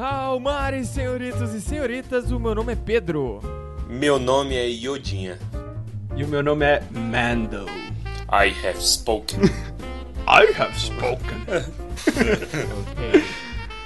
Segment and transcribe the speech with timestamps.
[0.00, 3.40] Almares, senhoritos e senhoritas, o meu nome é Pedro.
[3.88, 5.40] Meu nome é Yodinha.
[6.16, 7.66] E o meu nome é Mando.
[8.30, 9.40] I have spoken.
[10.28, 11.42] I have spoken.
[11.50, 13.24] ok.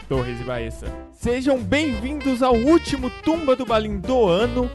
[0.07, 0.87] Torres e Baessa.
[1.15, 4.71] Sejam bem-vindos ao último Tumba do Balim do ano.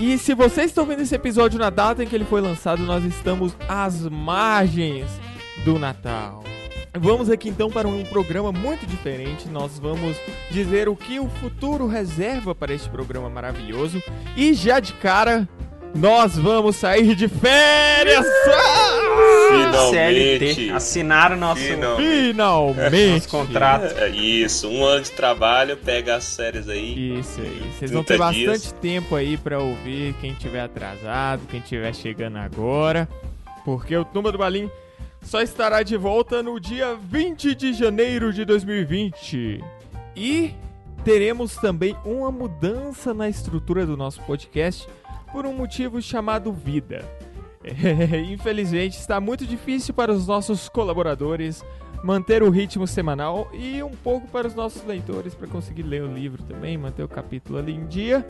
[0.00, 3.04] E se vocês estão vendo esse episódio na data em que ele foi lançado, nós
[3.04, 5.10] estamos às margens
[5.66, 6.42] do Natal.
[6.94, 9.48] Vamos aqui então para um programa muito diferente.
[9.48, 10.16] Nós vamos
[10.50, 14.02] dizer o que o futuro reserva para este programa maravilhoso.
[14.36, 15.48] E já de cara,
[15.94, 18.26] nós vamos sair de férias!
[19.48, 20.54] Finalmente!
[20.54, 20.70] CLT.
[20.72, 22.32] Assinaram nosso, Finalmente.
[22.34, 23.28] nosso Finalmente!
[23.28, 23.98] contrato.
[23.98, 27.18] É isso, um ano de trabalho, pega as séries aí.
[27.20, 27.72] Isso aí.
[27.78, 28.72] Vocês vão ter 30 bastante dias.
[28.82, 33.08] tempo aí pra ouvir quem tiver atrasado, quem tiver chegando agora.
[33.64, 34.70] Porque o Tumba do Balim
[35.22, 39.62] só estará de volta no dia 20 de janeiro de 2020.
[40.14, 40.54] E
[41.04, 44.88] teremos também uma mudança na estrutura do nosso podcast
[45.32, 47.04] por um motivo chamado vida.
[47.64, 51.64] É, infelizmente está muito difícil para os nossos colaboradores
[52.02, 56.12] manter o ritmo semanal e um pouco para os nossos leitores para conseguir ler o
[56.12, 58.26] livro também, manter o capítulo ali em dia.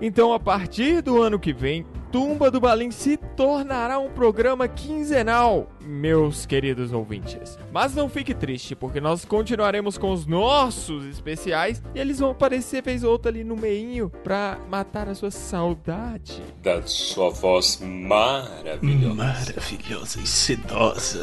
[0.00, 5.70] Então, a partir do ano que vem, Tumba do Balim se tornará um programa quinzenal,
[5.80, 7.56] meus queridos ouvintes.
[7.72, 12.82] Mas não fique triste, porque nós continuaremos com os nossos especiais e eles vão aparecer
[12.82, 16.42] vez ou outra ali no meinho para matar a sua saudade.
[16.60, 19.14] Da sua voz maravilhosa.
[19.14, 21.20] Maravilhosa e sedosa.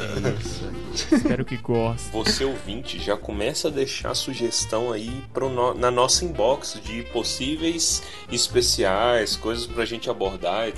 [0.93, 2.23] Espero que gostem.
[2.23, 8.02] Você ouvinte já começa a deixar sugestão aí pro no- na nossa inbox de possíveis
[8.31, 10.77] especiais, coisas pra gente abordar, etc.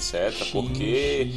[0.51, 1.27] Porque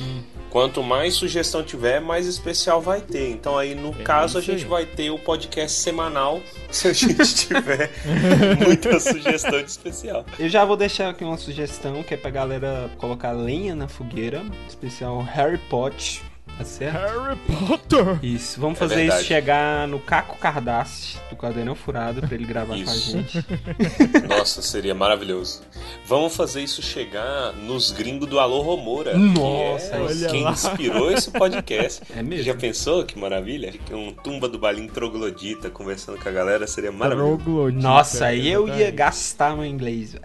[0.51, 3.31] quanto mais sugestão tiver, mais especial vai ter.
[3.31, 4.69] Então aí no É caso a gente aí.
[4.69, 7.91] vai ter o podcast semanal se a gente tiver
[8.65, 10.25] muita sugestão de especial.
[10.39, 14.43] Eu já vou deixar aqui uma sugestão que é pra galera colocar lenha na fogueira.
[14.69, 16.21] Especial Harry Potter.
[16.59, 16.95] Tá certo?
[16.97, 17.37] Harry
[17.67, 18.19] Potter!
[18.23, 19.21] Isso, vamos É fazer verdade.
[19.21, 23.11] isso chegar no Caco Cardassi, do Quadrão Furado, pra ele gravar com a Isso.
[23.11, 23.45] gente.
[24.29, 25.63] Nossa, seria maravilhoso.
[26.07, 29.17] Vamos fazer isso chegar nos gringos do Alô Romora.
[29.17, 30.51] Nossa, que é olha quem lá.
[30.53, 32.03] inspirou esse podcast.
[32.15, 32.45] É mesmo?
[32.45, 33.73] Já pensou que maravilha?
[33.91, 37.39] Um tumba do balim troglodita conversando com a galera seria maravilhoso.
[37.39, 38.85] Troglodita, Nossa, aí eu exatamente.
[38.85, 40.15] ia gastar meu inglês.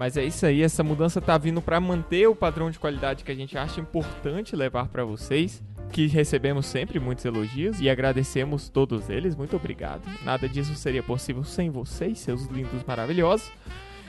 [0.00, 3.30] Mas é isso aí, essa mudança tá vindo pra manter o padrão de qualidade que
[3.30, 5.62] a gente acha importante levar pra vocês,
[5.92, 9.36] que recebemos sempre muitos elogios e agradecemos todos eles.
[9.36, 10.00] Muito obrigado.
[10.24, 13.52] Nada disso seria possível sem vocês, seus lindos maravilhosos.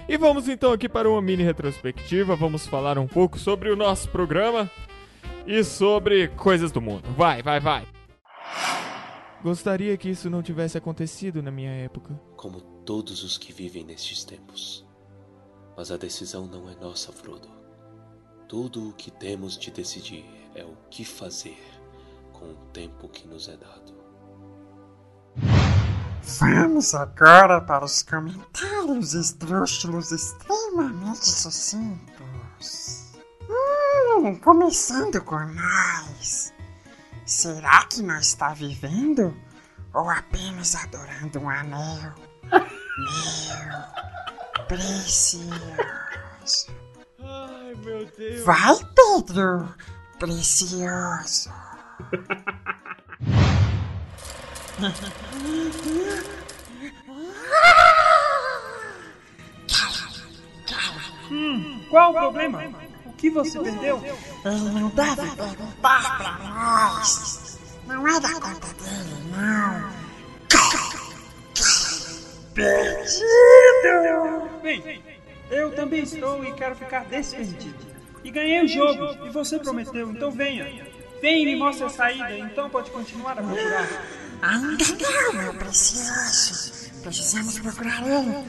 [0.07, 4.07] E vamos então aqui para uma mini retrospectiva, vamos falar um pouco sobre o nosso
[4.07, 4.71] programa
[5.45, 7.09] e sobre coisas do mundo.
[7.17, 7.85] Vai, vai, vai.
[9.43, 12.17] Gostaria que isso não tivesse acontecido na minha época.
[12.37, 14.89] Como todos os que vivem nestes tempos.
[15.81, 17.49] Mas a decisão não é nossa, Frodo.
[18.47, 21.59] Tudo o que temos de decidir é o que fazer
[22.31, 23.91] com o tempo que nos é dado.
[26.39, 33.13] Vamos agora para os comentários esdrúxulos extremamente sucintos.
[33.49, 36.53] Hum, começando com nós.
[37.25, 39.35] Será que nós está vivendo
[39.95, 42.13] ou apenas adorando um anel?
[42.51, 44.20] Meu
[44.67, 45.51] precioso.
[47.19, 48.45] Ai, meu Deus.
[48.45, 49.73] Vai, Pedro,
[50.19, 51.51] precioso.
[61.89, 62.63] Qual o problema?
[63.05, 64.01] O que você perdeu?
[64.45, 67.59] Ele não deve perguntar pra nós.
[67.85, 70.10] Não é da conta dele, não.
[72.53, 74.49] Perdido!
[74.61, 75.03] Bem,
[75.49, 77.91] eu também estou e quero ficar desperdido.
[78.23, 80.65] E ganhei o jogo, e você prometeu, então venha.
[81.21, 83.87] Venha e me mostre a saída, então pode continuar a procurar.
[84.41, 86.91] Ainda não, meu precioso.
[87.01, 88.45] Precisamos procurar ele.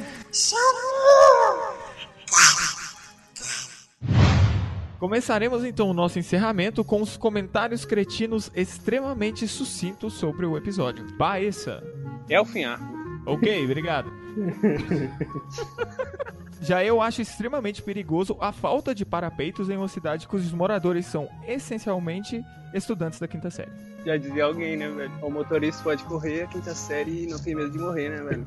[4.99, 11.04] Começaremos então o nosso encerramento com os comentários cretinos extremamente sucintos sobre o episódio.
[11.16, 11.82] Baessa.
[12.28, 13.01] Elfinhar.
[13.26, 14.12] Ok, obrigado.
[16.60, 21.28] Já eu acho extremamente perigoso a falta de parapeitos em uma cidade cujos moradores são
[21.46, 22.42] essencialmente
[22.72, 23.70] estudantes da quinta série.
[24.06, 25.12] Já dizia alguém, né, velho?
[25.22, 28.44] O motorista pode correr a quinta série e não tem medo de morrer, né, velho?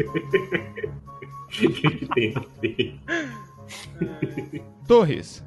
[4.87, 5.43] Torres,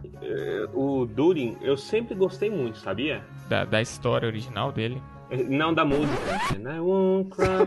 [0.74, 3.24] O Durin, eu sempre gostei muito, sabia?
[3.48, 5.00] da, da história original dele.
[5.30, 6.40] Não da música.
[6.54, 7.66] And I won't cry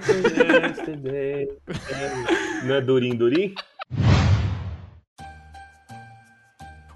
[0.63, 1.47] yesterday.
[2.63, 3.53] Não é Durim Durim?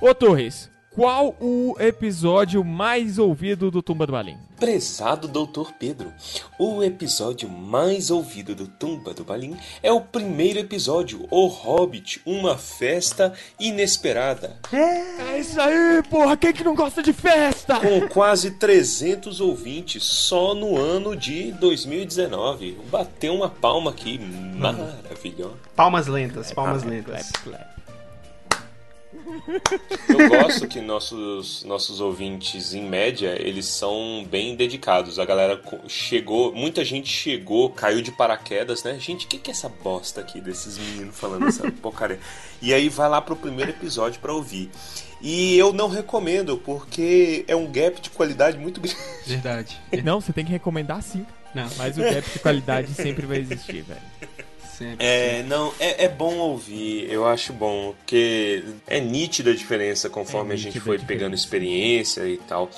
[0.01, 4.37] Ô Torres, qual o episódio mais ouvido do Tumba do Balim?
[4.57, 6.13] Prezado Doutor Pedro,
[6.57, 12.57] o episódio mais ouvido do Tumba do Balim é o primeiro episódio, O Hobbit, uma
[12.57, 14.57] festa inesperada.
[14.71, 16.37] É isso aí, porra!
[16.37, 17.77] Quem que não gosta de festa?
[17.81, 22.77] Com quase 300 ouvintes só no ano de 2019.
[22.89, 25.55] Bateu uma palma aqui, maravilhosa.
[25.75, 27.33] Palmas lentas, palmas lentas.
[30.07, 35.19] Eu gosto que nossos, nossos ouvintes, em média, eles são bem dedicados.
[35.19, 38.97] A galera chegou, muita gente chegou, caiu de paraquedas, né?
[38.99, 42.19] Gente, o que, que é essa bosta aqui desses meninos falando essa porcaria?
[42.61, 44.69] E aí vai lá pro primeiro episódio pra ouvir.
[45.21, 48.97] E eu não recomendo, porque é um gap de qualidade muito grande.
[49.25, 49.81] Verdade.
[50.03, 51.25] Não, você tem que recomendar sim.
[51.55, 54.01] Não, Mas o gap de qualidade sempre vai existir, velho.
[54.77, 55.05] Sempre.
[55.05, 60.51] É, não, é, é bom ouvir, eu acho bom, porque é nítida a diferença conforme
[60.51, 62.69] É a gente foi a pegando experiência e tal.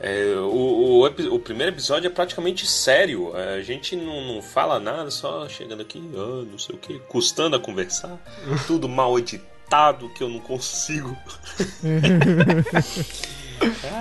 [0.00, 5.10] É, o, o, o primeiro episódio é praticamente sério, a gente não, não fala nada,
[5.10, 8.18] só chegando aqui, ah, não sei o que, custando a conversar,
[8.66, 11.16] tudo mal editado que eu não consigo.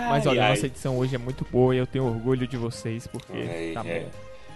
[0.10, 0.50] Mas Ai, olha, a ai.
[0.56, 3.82] nossa edição hoje é muito boa e eu tenho orgulho de vocês porque É, tá
[3.86, 4.00] é.
[4.02, 4.10] bom.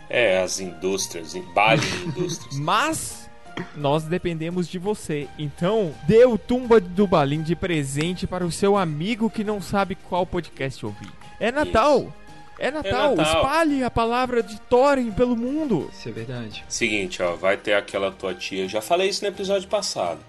[0.10, 2.56] É, as indústrias, Bali Indústrias.
[2.60, 3.30] Mas
[3.76, 5.28] nós dependemos de você.
[5.38, 9.96] Então, dê o Tumba do Balim de presente para o seu amigo que não sabe
[9.96, 11.12] qual podcast ouvir.
[11.40, 12.14] É Natal!
[12.60, 13.16] É Natal!
[13.16, 13.36] Natal.
[13.36, 15.90] Espalhe a palavra de Thorin pelo mundo!
[15.94, 16.64] Isso é verdade.
[16.68, 20.20] Seguinte, ó, vai ter aquela tua tia, já falei isso no episódio passado.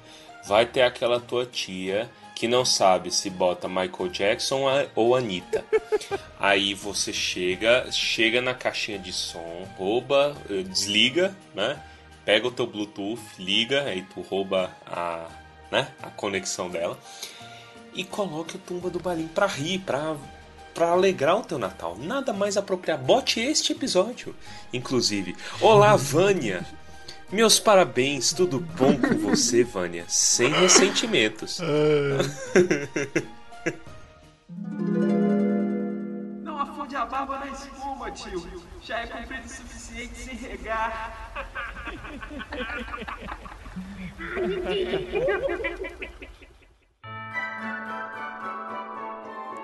[0.46, 2.08] Vai ter aquela tua tia
[2.38, 4.62] que não sabe se bota Michael Jackson
[4.94, 5.64] ou Anitta.
[6.38, 11.82] Aí você chega, chega na caixinha de som, rouba, eh, desliga, né?
[12.25, 15.26] Pega o teu Bluetooth, liga, aí tu rouba a,
[15.70, 16.99] né, a conexão dela
[17.94, 20.14] e coloque o tumba do balim pra rir, pra
[20.75, 21.96] para alegrar o teu Natal.
[21.99, 23.02] Nada mais apropriado.
[23.02, 24.37] Bote este episódio,
[24.73, 25.35] inclusive.
[25.61, 26.64] Olá, Vânia.
[27.30, 30.06] Meus parabéns, tudo bom com você, Vânia?
[30.08, 31.60] Sem ressentimentos.
[36.42, 38.46] Não afunde a barba na espuma, tio.
[38.82, 41.34] Já é comprido o suficiente sem regar.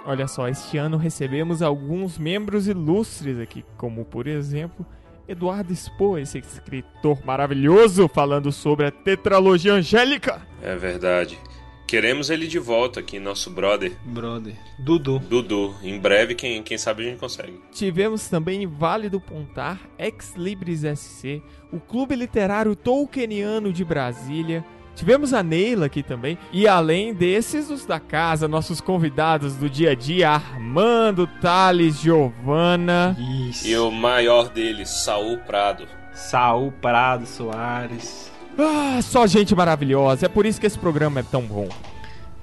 [0.05, 4.85] Olha só, este ano recebemos alguns membros ilustres aqui, como por exemplo,
[5.27, 10.47] Eduardo Expo, esse escritor maravilhoso falando sobre a tetralogia angélica.
[10.63, 11.39] É verdade.
[11.87, 14.57] Queremos ele de volta aqui, nosso brother Brother.
[14.79, 15.19] Dudu.
[15.19, 15.75] Dudu.
[15.83, 17.61] Em breve, quem, quem sabe a gente consegue.
[17.73, 24.65] Tivemos também Vale do Pontar, Ex Libris SC, o Clube Literário Tolkieniano de Brasília.
[24.95, 26.39] Tivemos a Neila aqui também.
[26.53, 33.17] E além desses, os da casa, nossos convidados do dia a dia, Armando, Thales, Giovana.
[33.49, 33.67] Isso.
[33.67, 35.87] E o maior deles, Saul Prado.
[36.13, 38.31] Saul Prado Soares.
[38.57, 40.27] Ah, só gente maravilhosa.
[40.27, 41.69] É por isso que esse programa é tão bom.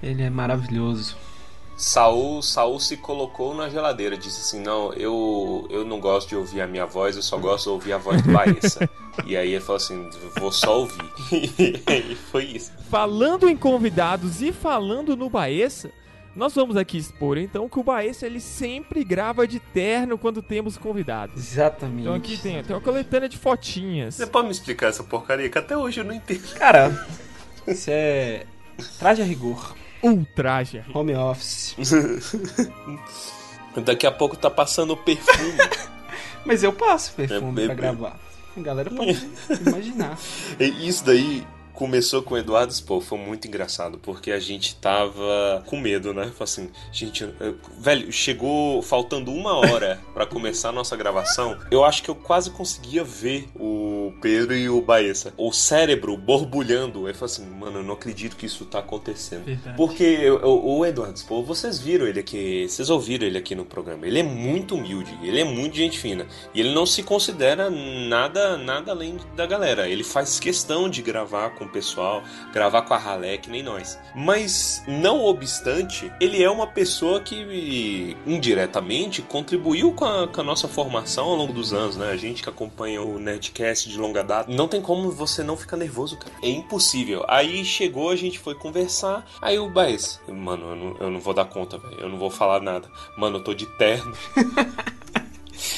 [0.03, 1.15] Ele é maravilhoso.
[1.81, 6.61] Saul, Saul se colocou na geladeira, disse assim: Não, eu, eu não gosto de ouvir
[6.61, 8.87] a minha voz, eu só gosto de ouvir a voz do Baessa.
[9.25, 10.07] e aí ele falou assim:
[10.39, 11.11] Vou só ouvir.
[11.89, 12.71] e foi isso.
[12.87, 15.89] Falando em convidados e falando no Baessa,
[16.35, 20.77] nós vamos aqui expor então que o Baessa ele sempre grava de terno quando temos
[20.77, 21.35] convidados.
[21.35, 22.01] Exatamente.
[22.01, 24.13] Então aqui tem, tem uma coletânea de fotinhas.
[24.13, 25.49] Você pode me explicar essa porcaria?
[25.49, 26.47] Que até hoje eu não entendo.
[26.53, 27.07] Cara,
[27.67, 28.45] isso é.
[28.99, 29.80] Traje a rigor.
[30.03, 30.83] Ultraje.
[30.93, 31.75] Home office.
[33.85, 35.53] Daqui a pouco tá passando perfume.
[36.45, 38.19] Mas eu passo perfume É, pra gravar.
[38.57, 39.11] A galera pode
[39.65, 40.17] imaginar.
[40.59, 41.45] E Isso daí
[41.85, 46.25] começou com o Eduardo Spor, foi muito engraçado, porque a gente tava com medo, né?
[46.25, 51.57] Falei assim, gente, eu- velho, chegou faltando uma hora pra começar a nossa gravação.
[51.71, 55.33] Eu acho que eu quase conseguia ver o Pedro e o Baessa.
[55.35, 57.07] O cérebro borbulhando.
[57.07, 59.45] Eu falei assim, mano, eu não acredito que isso tá acontecendo.
[59.45, 59.75] Verdade.
[59.75, 63.65] Porque eu- eu- o Eduardo Spor, vocês viram ele aqui, vocês ouviram ele aqui no
[63.65, 64.05] programa.
[64.05, 66.27] Ele é muito humilde, ele é muito gente fina.
[66.53, 69.89] E ele não se considera nada, nada além da galera.
[69.89, 72.23] Ele faz questão de gravar com pessoal,
[72.53, 73.99] gravar com a ralé, que nem nós.
[74.15, 80.67] Mas, não obstante, ele é uma pessoa que indiretamente contribuiu com a, com a nossa
[80.67, 82.11] formação ao longo dos anos, né?
[82.11, 85.77] A gente que acompanha o Nerdcast de longa data, não tem como você não ficar
[85.77, 86.33] nervoso, cara.
[86.41, 87.23] É impossível.
[87.27, 91.33] Aí chegou, a gente foi conversar, aí o Baez, mano, eu não, eu não vou
[91.33, 91.99] dar conta, velho.
[91.99, 92.89] Eu não vou falar nada.
[93.17, 94.13] Mano, eu tô de terno.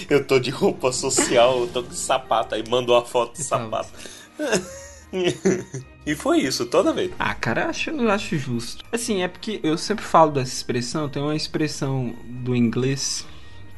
[0.09, 2.55] Eu tô de roupa social, eu tô com sapato.
[2.55, 3.63] Aí mandou a foto Exato.
[3.63, 3.89] sapato.
[6.05, 7.11] e foi isso, toda vez.
[7.19, 8.83] Ah, cara, eu acho, eu acho justo.
[8.91, 13.25] Assim, é porque eu sempre falo dessa expressão, tem uma expressão do inglês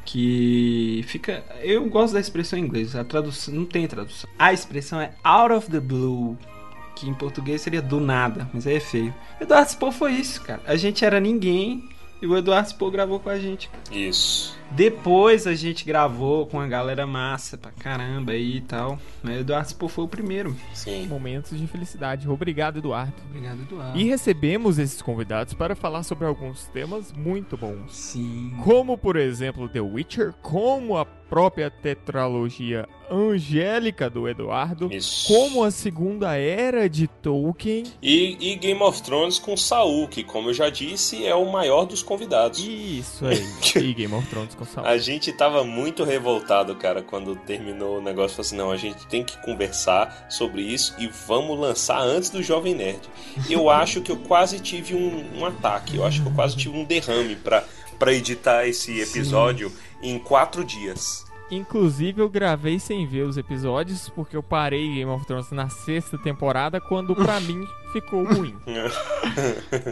[0.04, 1.44] que fica.
[1.60, 4.28] Eu gosto da expressão em inglês, a tradução não tem tradução.
[4.38, 6.38] A expressão é out of the blue,
[6.94, 9.14] que em português seria do nada, mas aí é feio.
[9.40, 10.62] Eduardo Spoh foi isso, cara.
[10.66, 11.88] A gente era ninguém
[12.20, 13.70] e o Eduardo Spoh gravou com a gente.
[13.90, 14.56] Isso.
[14.70, 18.98] Depois a gente gravou com a galera massa pra caramba aí e tal.
[19.22, 20.56] Mas o Eduardo Spoh foi o primeiro.
[20.72, 21.06] Sim.
[21.06, 22.28] Momentos de felicidade.
[22.28, 23.14] Obrigado, Eduardo.
[23.28, 23.98] Obrigado, Eduardo.
[23.98, 27.94] E recebemos esses convidados para falar sobre alguns temas muito bons.
[27.94, 28.54] Sim.
[28.64, 35.26] Como, por exemplo, The Witcher, como a própria tetralogia angélica do Eduardo, Isso.
[35.28, 37.84] como a segunda era de Tolkien.
[38.02, 41.84] E, e Game of Thrones com Saul, que, como eu já disse, é o maior
[41.84, 42.58] dos convidados.
[42.58, 43.44] Isso aí.
[43.82, 44.86] e Game of Thrones com Saul.
[44.86, 48.36] A gente tava muito revoltado, cara, quando terminou o negócio.
[48.36, 52.42] Falou assim: não, a gente tem que conversar sobre isso e vamos lançar antes do
[52.42, 53.00] Jovem Nerd.
[53.48, 56.76] Eu acho que eu quase tive um, um ataque, eu acho que eu quase tive
[56.76, 59.72] um derrame pra editar esse episódio
[60.02, 61.25] em quatro dias.
[61.50, 66.18] Inclusive, eu gravei sem ver os episódios, porque eu parei Game of Thrones na sexta
[66.18, 68.54] temporada, quando pra mim ficou ruim.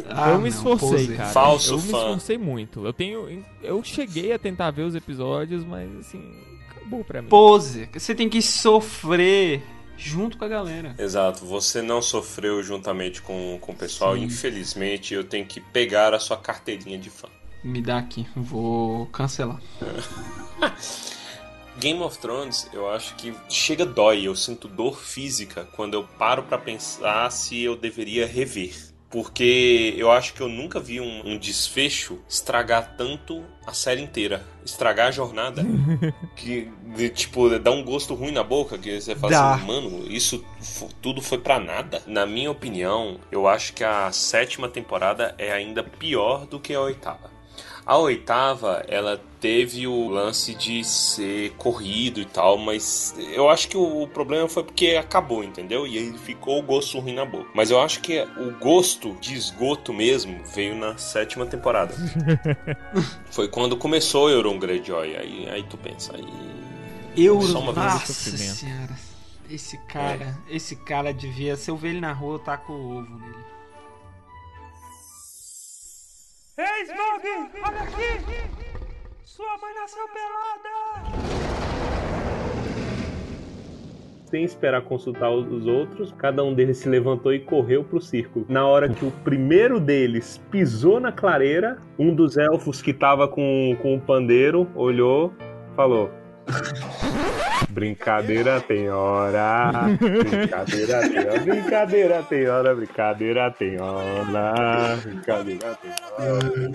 [0.09, 1.17] Ah, eu não, me esforcei, poser.
[1.17, 1.29] cara.
[1.31, 1.99] Falso eu me fã.
[1.99, 2.85] esforcei muito.
[2.87, 3.45] Eu tenho.
[3.63, 6.23] Eu cheguei a tentar ver os episódios, mas assim,
[6.71, 7.29] acabou pra mim.
[7.29, 7.89] Pose.
[7.93, 9.63] Você tem que sofrer
[9.97, 10.95] junto com a galera.
[10.99, 14.15] Exato, você não sofreu juntamente com, com o pessoal.
[14.15, 14.25] Sim.
[14.25, 17.29] Infelizmente, eu tenho que pegar a sua carteirinha de fã.
[17.63, 19.61] Me dá aqui, vou cancelar.
[21.79, 26.43] Game of Thrones, eu acho que chega dói, eu sinto dor física quando eu paro
[26.45, 28.95] pra pensar se eu deveria rever.
[29.15, 34.45] Porque eu acho que eu nunca vi um, um desfecho estragar tanto a série inteira.
[34.65, 35.65] Estragar a jornada.
[36.35, 39.55] que, de, tipo, dá um gosto ruim na boca, que você fala Dá.
[39.55, 40.45] assim, mano, isso
[41.01, 42.03] tudo foi pra nada.
[42.09, 46.81] Na minha opinião, eu acho que a sétima temporada é ainda pior do que a
[46.81, 47.34] oitava.
[47.87, 53.77] A oitava, ela teve o lance de ser corrido e tal, mas eu acho que
[53.77, 55.87] o problema foi porque acabou, entendeu?
[55.87, 57.51] E aí ficou o gosto ruim na boca.
[57.55, 61.95] Mas eu acho que o gosto de esgoto mesmo veio na sétima temporada.
[63.31, 65.17] foi quando começou Euron Greyjoy.
[65.17, 66.25] Aí, aí tu pensa, aí.
[67.15, 68.97] Eu, Só uma nossa senhora.
[69.51, 73.19] Esse cara, esse cara devia, se eu ver ele na rua, eu taco o ovo
[73.19, 73.44] nele.
[76.57, 77.51] Ei, Smog!
[77.67, 78.25] Olha aqui!
[79.25, 81.35] Sua mãe nasceu pelada!
[84.27, 88.47] Sem esperar consultar os os outros, cada um deles se levantou e correu pro círculo.
[88.49, 93.77] Na hora que o primeiro deles pisou na clareira, um dos elfos que tava com,
[93.83, 95.33] com o pandeiro olhou,
[95.75, 96.09] falou:
[97.71, 106.71] Brincadeira tem hora, brincadeira tem hora, brincadeira tem hora, brincadeira tem hora, brincadeira tem hora,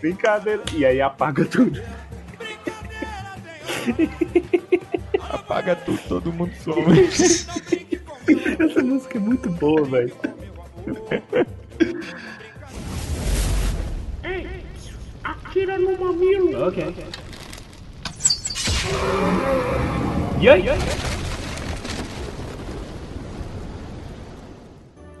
[0.00, 0.62] brincadeira.
[0.74, 1.82] E aí apaga tudo.
[5.30, 7.00] Apaga tudo, todo mundo some.
[8.60, 10.14] Essa música é muito boa, velho.
[15.24, 16.68] Atira no mamilo.
[16.68, 16.84] Ok.
[16.84, 17.27] E
[20.50, 20.64] aí?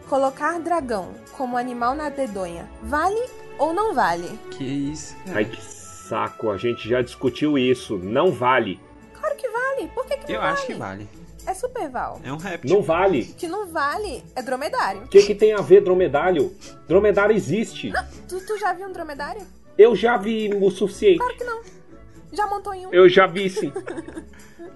[0.08, 3.22] Colocar dragão como animal na dedonha vale
[3.58, 4.38] ou não vale?
[4.50, 5.14] Que isso.
[5.34, 6.50] Ai, que saco.
[6.50, 7.98] A gente já discutiu isso.
[7.98, 8.80] Não vale.
[9.12, 9.88] Claro que vale.
[9.94, 10.52] Por que, que não Eu vale?
[10.52, 11.08] acho que vale.
[11.46, 12.20] É super val.
[12.22, 12.74] É um réptil.
[12.74, 13.24] Não vale.
[13.24, 15.02] Que não vale é dromedário.
[15.02, 16.54] O que, que tem a ver dromedário?
[16.86, 17.92] Dromedário existe.
[18.28, 19.42] Tu, tu já viu um dromedário?
[19.76, 21.18] Eu já vi o suficiente.
[21.18, 21.62] Claro que não.
[22.32, 22.92] Já montou em um?
[22.92, 23.72] Eu já vi sim.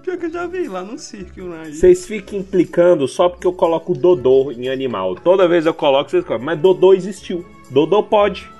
[0.01, 1.71] Pior que eu já vi lá no circo, né?
[1.71, 5.15] Vocês ficam implicando só porque eu coloco Dodô em animal.
[5.15, 6.45] Toda vez eu coloco, vocês colocam.
[6.45, 7.45] Mas Dodô existiu.
[7.69, 8.51] Dodô pode.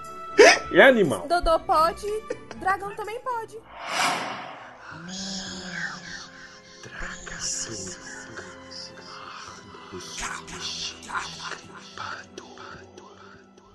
[0.72, 1.28] É animal.
[1.28, 2.08] Dodô pode,
[2.60, 3.58] dragão também pode.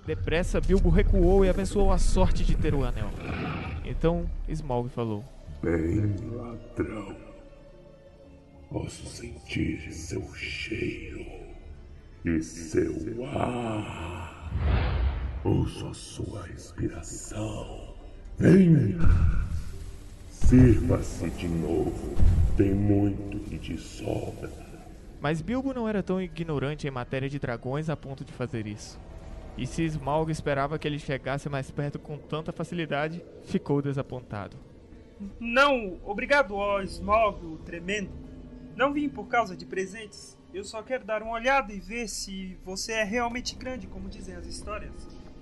[0.09, 3.11] Depressa, Bilbo recuou e abençoou a sorte de ter o anel.
[3.85, 5.23] Então, Smaug falou:
[5.61, 7.15] Bem, ladrão.
[8.71, 11.23] Posso sentir seu cheiro
[12.25, 14.51] e seu ar.
[15.43, 17.93] Ouço a sua respiração.
[18.39, 18.97] Venha.
[20.31, 22.15] Sirva-se de novo.
[22.57, 24.49] Tem muito que te sobra.
[25.21, 28.97] Mas Bilbo não era tão ignorante em matéria de dragões a ponto de fazer isso.
[29.59, 34.55] E se Smaug esperava que ele chegasse mais perto com tanta facilidade, ficou desapontado.
[35.37, 38.09] Não, obrigado, ó Smog, o tremendo.
[38.73, 40.37] Não vim por causa de presentes.
[40.53, 44.33] Eu só quero dar uma olhada e ver se você é realmente grande, como dizem
[44.33, 44.93] as histórias.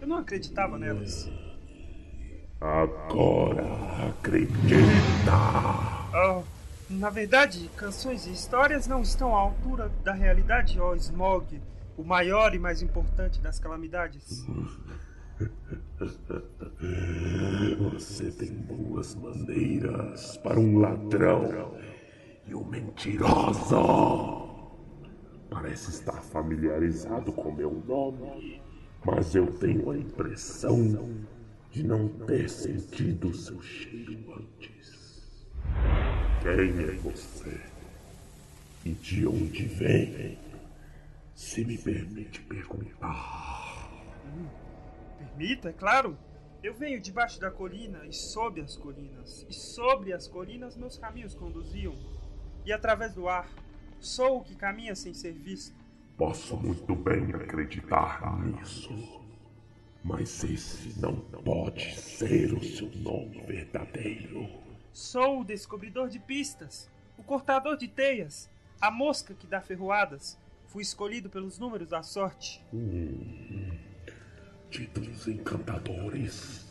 [0.01, 1.29] Eu não acreditava nelas.
[2.59, 5.31] Agora acredita!
[6.11, 6.43] Oh,
[6.89, 11.61] na verdade, canções e histórias não estão à altura da realidade, ó Smog,
[11.97, 14.45] o maior e mais importante das calamidades.
[17.91, 21.75] Você tem boas maneiras para um ladrão
[22.47, 24.45] e um mentiroso.
[25.49, 28.61] Parece estar familiarizado com meu nome,
[29.03, 31.25] mas eu tenho a impressão
[31.71, 35.35] de não ter sentido seu cheiro antes.
[36.41, 37.59] Quem é você?
[38.85, 40.37] E de onde vem?
[41.37, 43.91] Se me permite perguntar.
[45.19, 46.17] Permita, é claro.
[46.63, 51.35] Eu venho debaixo da colina e sob as colinas, e sobre as colinas meus caminhos
[51.35, 51.93] conduziam,
[52.65, 53.47] e através do ar
[53.99, 55.77] sou o que caminha sem ser visto.
[56.17, 59.21] Posso muito bem acreditar nisso.
[60.03, 64.49] Mas esse não pode ser o seu nome verdadeiro.
[64.91, 68.49] Sou o descobridor de pistas, o cortador de teias,
[68.81, 70.35] a mosca que dá ferroadas.
[70.67, 72.61] Fui escolhido pelos números da sorte.
[72.73, 73.71] Hum,
[74.69, 76.67] títulos encantadores.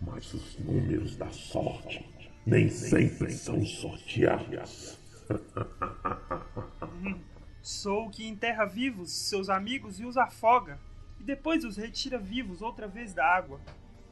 [0.00, 2.08] Mas os números da sorte
[2.46, 4.98] nem sempre são sorteados.
[7.60, 10.80] Sou o que enterra vivos seus amigos e os afoga,
[11.20, 13.60] e depois os retira vivos outra vez da água.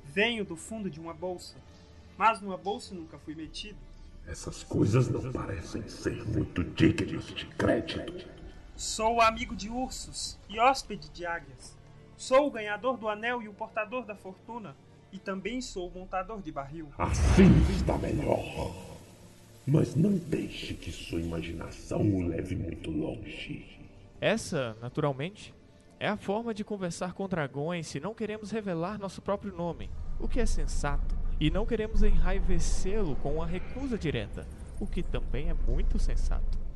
[0.04, 1.56] Venho do fundo de uma bolsa,
[2.18, 3.78] mas numa bolsa nunca fui metido.
[4.26, 8.28] Essas coisas não parecem ser muito dignas de crédito.
[8.78, 11.76] Sou amigo de ursos e hóspede de águias.
[12.16, 14.76] Sou o ganhador do anel e o portador da fortuna,
[15.12, 16.86] e também sou o montador de barril.
[16.96, 18.72] Assim está melhor.
[19.66, 23.66] Mas não deixe que sua imaginação o leve muito longe.
[24.20, 25.52] Essa, naturalmente,
[25.98, 30.28] é a forma de conversar com dragões se não queremos revelar nosso próprio nome, o
[30.28, 34.46] que é sensato, e não queremos enraivecê-lo com uma recusa direta,
[34.78, 36.67] o que também é muito sensato.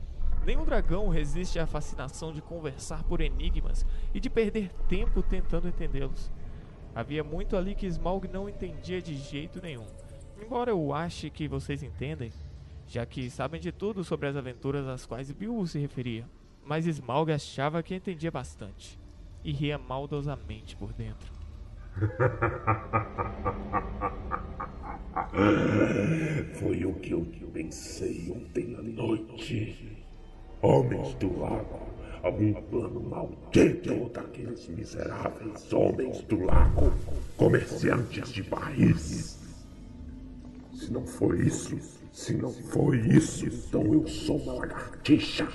[0.45, 6.33] Nenhum dragão resiste à fascinação de conversar por enigmas e de perder tempo tentando entendê-los.
[6.95, 9.87] Havia muito ali que Smaug não entendia de jeito nenhum.
[10.43, 12.33] Embora eu ache que vocês entendem,
[12.89, 16.27] já que sabem de tudo sobre as aventuras às quais Bilbo se referia.
[16.65, 18.99] Mas Smaug achava que entendia bastante,
[19.45, 21.33] e ria maldosamente por dentro.
[26.55, 29.92] Foi o que eu pensei ontem à noite.
[30.63, 31.81] Homens do lago,
[32.23, 36.93] algum plano maldito daqueles miseráveis homens do lago,
[37.37, 39.39] comerciantes de barris.
[40.73, 41.77] Se não foi isso,
[42.13, 45.49] se não foi isso, então eu sou uma lagartixa.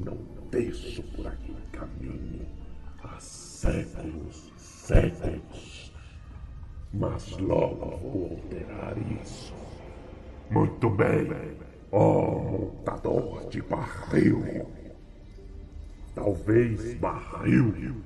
[0.00, 0.18] Não
[0.50, 2.44] desço por aquele caminho
[3.04, 5.92] há séculos, séculos.
[6.92, 9.54] Mas logo vou alterar isso.
[10.50, 11.28] Muito bem,
[11.92, 14.66] ó montador de barril.
[16.14, 18.02] Talvez barril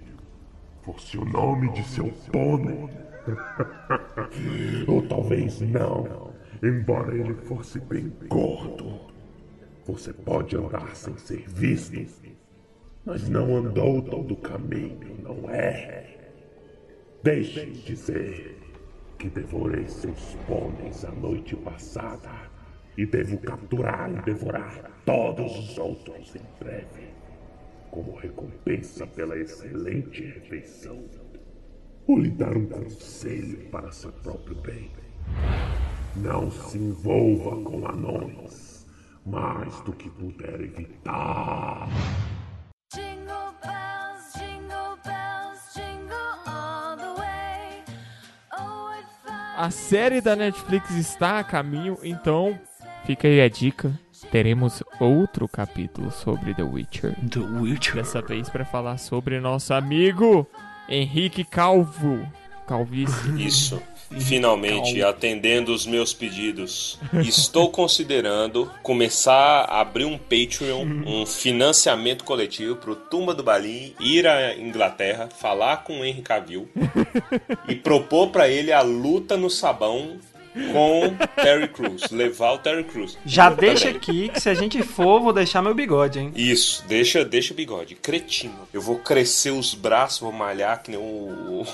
[0.83, 2.89] fosse o nome de seu pônei.
[4.87, 9.01] Ou talvez não, embora ele fosse bem gordo.
[9.87, 12.31] Você pode andar sem ser visto,
[13.05, 16.05] mas não andou todo o caminho, não é?
[17.23, 18.59] Deixe dizer
[19.19, 22.54] que devorei seus pôneis a noite passada
[22.97, 27.09] e devo capturar e devorar todos os outros em breve,
[27.91, 31.05] como recompensa pela excelente refeição.
[32.07, 34.91] Ou lhe dar um conselho para seu próprio bem.
[36.17, 38.87] Não se envolva com anões
[39.27, 41.89] mais do que puder evitar.
[48.53, 48.91] Oh,
[49.57, 52.59] A série da Netflix está a caminho, então
[53.07, 53.99] fica aí a dica.
[54.31, 57.15] Teremos outro capítulo sobre The Witcher.
[57.31, 57.97] The Witcher.
[57.97, 60.47] Dessa vez para falar sobre nosso amigo
[60.89, 62.27] Henrique Calvo.
[62.67, 63.31] Calvície.
[63.47, 63.81] Isso.
[64.21, 72.77] Finalmente, atendendo os meus pedidos, estou considerando começar a abrir um Patreon, um financiamento coletivo
[72.77, 76.69] pro Tumba do Balim ir à Inglaterra, falar com o Henry Cavill
[77.67, 80.21] e propor pra ele a luta no sabão
[80.73, 82.11] com Terry Crews.
[82.11, 83.19] Levar o Terry Crews.
[83.27, 86.33] Já deixa aqui que se a gente for, vou deixar meu bigode, hein?
[86.35, 87.95] Isso, deixa, deixa o bigode.
[87.97, 88.69] Cretino.
[88.73, 91.67] Eu vou crescer os braços, vou malhar que nem o, o,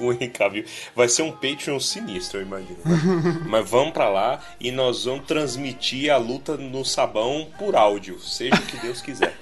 [0.10, 0.64] o Cavill.
[0.94, 2.78] Vai ser um Patreon sinistro, eu imagino.
[3.46, 8.54] Mas vamos pra lá e nós vamos transmitir a luta no sabão por áudio, seja
[8.54, 9.36] o que Deus quiser.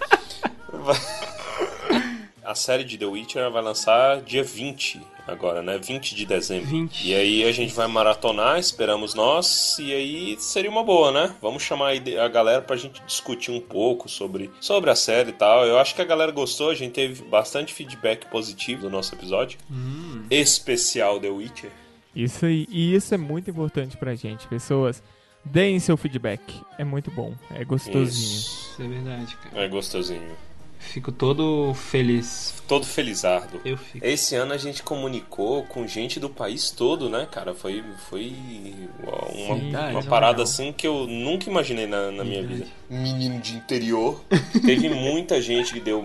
[0.73, 0.97] Vai-
[2.47, 5.79] A série de The Witcher vai lançar dia 20 agora, né?
[5.79, 6.69] 20 de dezembro.
[6.69, 7.05] 20.
[7.05, 11.35] E aí a gente vai maratonar, esperamos nós, e aí seria uma boa, né?
[11.43, 15.67] Vamos chamar a galera pra gente discutir um pouco sobre, sobre a série e tal.
[15.67, 19.59] Eu acho que a galera gostou, a gente teve bastante feedback positivo do nosso episódio.
[20.31, 21.71] Especial The Witcher.
[22.15, 24.47] Isso aí, e isso é muito importante pra gente.
[24.47, 25.03] Pessoas,
[25.45, 26.43] deem seu feedback.
[26.79, 28.05] É muito bom, é gostosinho.
[28.05, 28.71] Isso.
[28.71, 29.65] Isso é verdade, cara.
[29.65, 30.46] É gostosinho.
[30.79, 32.63] Fico todo feliz.
[32.67, 33.61] Todo felizardo.
[33.65, 34.05] Eu fico.
[34.05, 37.55] Esse ano a gente comunicou com gente do país todo, né, cara?
[37.55, 38.35] Foi, foi
[39.03, 42.67] uma, Sim, uma é parada assim que eu nunca imaginei na, na minha vida.
[42.89, 44.23] Menino de interior.
[44.65, 46.03] Teve muita gente que deu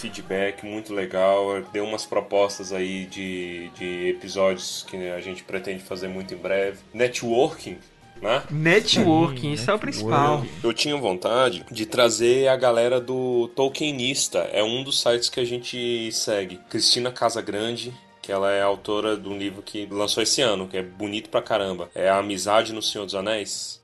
[0.00, 6.08] feedback muito legal, deu umas propostas aí de, de episódios que a gente pretende fazer
[6.08, 6.78] muito em breve.
[6.92, 7.78] Networking.
[8.20, 8.42] Né?
[8.50, 10.44] Networking, isso é o principal.
[10.62, 14.40] Eu tinha vontade de trazer a galera do Tolkienista.
[14.52, 16.58] É um dos sites que a gente segue.
[16.68, 20.82] Cristina Casagrande, que ela é autora de um livro que lançou esse ano, que é
[20.82, 21.90] bonito pra caramba.
[21.94, 23.80] É A Amizade no Senhor dos Anéis.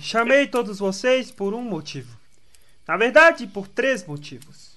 [0.00, 2.16] Chamei todos vocês por um motivo.
[2.86, 4.72] Na verdade, por três motivos.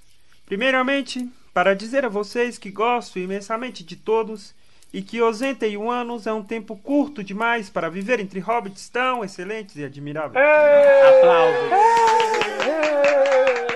[0.46, 4.54] Primeiramente, para dizer a vocês que gosto imensamente de todos
[4.94, 9.76] e que 81 anos é um tempo curto demais para viver entre hobbits tão excelentes
[9.76, 10.36] e admiráveis.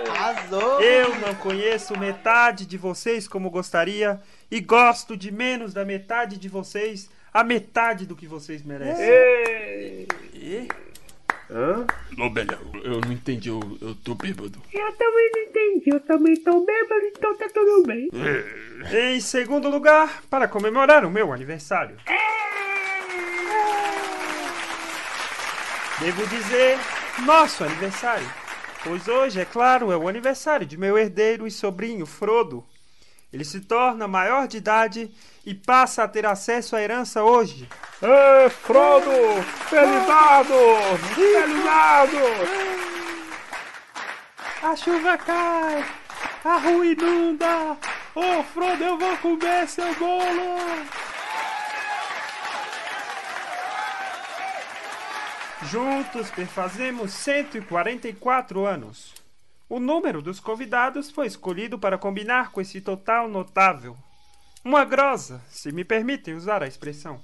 [0.10, 0.82] Arrasou!
[0.82, 6.48] Eu não conheço metade de vocês como gostaria e gosto de menos da metade de
[6.48, 9.06] vocês a metade do que vocês merecem.
[10.34, 10.68] E?
[11.52, 11.86] Hã?
[12.18, 14.62] Ô, eu não entendi, eu, eu tô bêbado.
[14.72, 18.10] Eu também não entendi, eu também tô bêbado, então tá tudo bem.
[18.94, 21.98] Em segundo lugar, para comemorar o meu aniversário.
[26.00, 26.78] Devo dizer,
[27.26, 28.28] nosso aniversário.
[28.84, 32.64] Pois hoje, é claro, é o aniversário de meu herdeiro e sobrinho, Frodo.
[33.32, 35.12] Ele se torna maior de idade
[35.46, 37.70] e passa a ter acesso à herança hoje.
[38.02, 39.44] Ê, Frodo!
[39.70, 40.54] Felizado!
[41.14, 42.18] Felizado!
[44.64, 45.86] A chuva cai,
[46.44, 47.78] a rua inunda.
[48.16, 50.58] Ô Frodo, eu vou comer seu bolo.
[55.64, 59.14] Juntos perfazemos 144 anos.
[59.70, 63.96] O número dos convidados foi escolhido para combinar com esse total notável.
[64.66, 67.22] Uma grosa, se me permitem usar a expressão.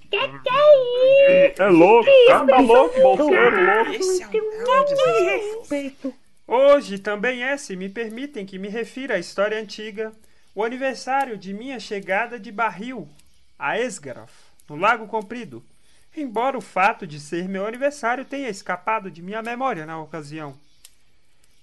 [1.57, 3.91] É louco, cara tá louco, bolseiro louco.
[3.91, 6.13] Esse é um Respeito.
[6.47, 10.13] Hoje também é, se me permitem que me refira à história antiga,
[10.53, 13.09] o aniversário de minha chegada de barril
[13.57, 14.29] a Esgaroth,
[14.69, 15.63] no Lago Comprido,
[16.15, 20.55] embora o fato de ser meu aniversário tenha escapado de minha memória na ocasião.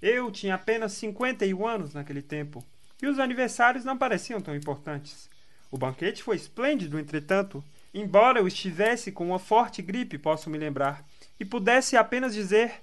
[0.03, 2.63] Eu tinha apenas 51 anos naquele tempo,
[3.01, 5.31] e os aniversários não pareciam tão importantes.
[5.71, 11.05] O banquete foi esplêndido, entretanto, embora eu estivesse com uma forte gripe, posso me lembrar,
[11.39, 12.83] e pudesse apenas dizer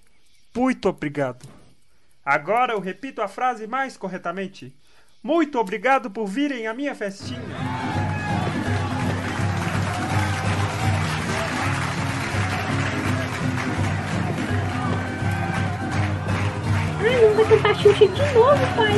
[0.56, 1.48] muito obrigado.
[2.26, 4.76] Agora eu repito a frase mais corretamente.
[5.22, 8.09] Muito obrigado por virem à minha festinha.
[17.00, 18.92] Ai, vou cantar Xuxa de novo, pai.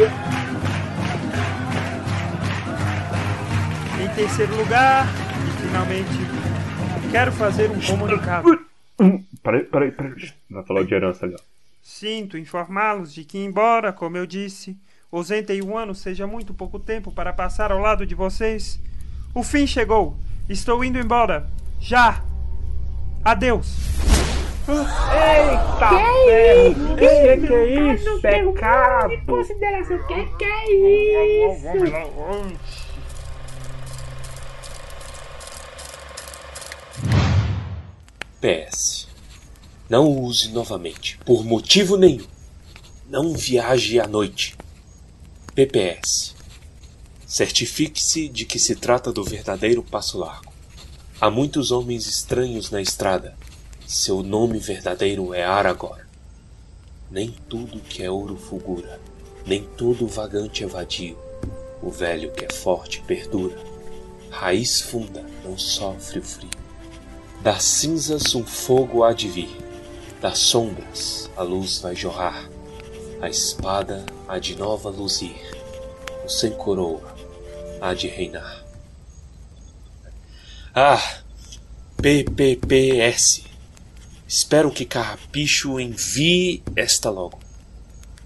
[4.03, 5.05] Em terceiro lugar,
[5.47, 8.59] e finalmente, quero fazer um comunicado.
[9.43, 10.31] Peraí, peraí, peraí.
[10.49, 11.39] Vai falar de herança ali, ó.
[11.81, 14.77] Sinto informá-los de que, embora, como eu disse,
[15.11, 18.79] 81 anos seja muito pouco tempo para passar ao lado de vocês,
[19.33, 20.17] o fim chegou.
[20.49, 21.47] Estou indo embora.
[21.79, 22.23] Já.
[23.23, 23.75] Adeus.
[24.67, 26.71] Eita, Que ferro!
[26.71, 26.95] isso?
[26.95, 28.21] Que que é isso?
[28.21, 29.25] Pecado!
[29.25, 29.97] consideração.
[30.07, 31.67] Que que é isso?
[38.39, 39.07] PS.
[39.89, 42.25] Não o use novamente, por motivo nenhum.
[43.09, 44.55] Não viaje à noite.
[45.53, 46.33] PPS.
[47.27, 50.51] Certifique-se de que se trata do verdadeiro passo largo.
[51.19, 53.35] Há muitos homens estranhos na estrada.
[53.91, 56.01] Seu nome verdadeiro é Aragorn.
[57.09, 59.01] Nem tudo que é ouro fulgura,
[59.45, 61.19] nem todo vagante é vadio.
[61.83, 63.57] O velho que é forte perdura.
[64.29, 66.49] Raiz funda não sofre o frio.
[67.43, 69.57] Das cinzas um fogo há de vir,
[70.21, 72.49] das sombras a luz vai jorrar.
[73.21, 75.35] A espada há de nova luzir,
[76.23, 77.13] o sem coroa
[77.81, 78.63] há de reinar.
[80.73, 81.19] Ah,
[82.01, 83.50] PPPS.
[84.33, 87.37] Espero que Carrapicho envie esta logo.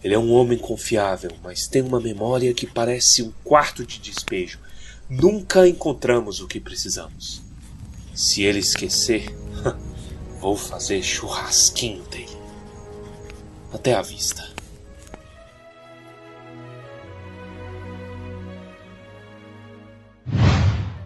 [0.03, 4.59] Ele é um homem confiável, mas tem uma memória que parece um quarto de despejo.
[5.09, 7.41] Nunca encontramos o que precisamos.
[8.13, 9.35] Se ele esquecer,
[10.39, 12.37] vou fazer churrasquinho dele.
[13.73, 14.54] Até a vista.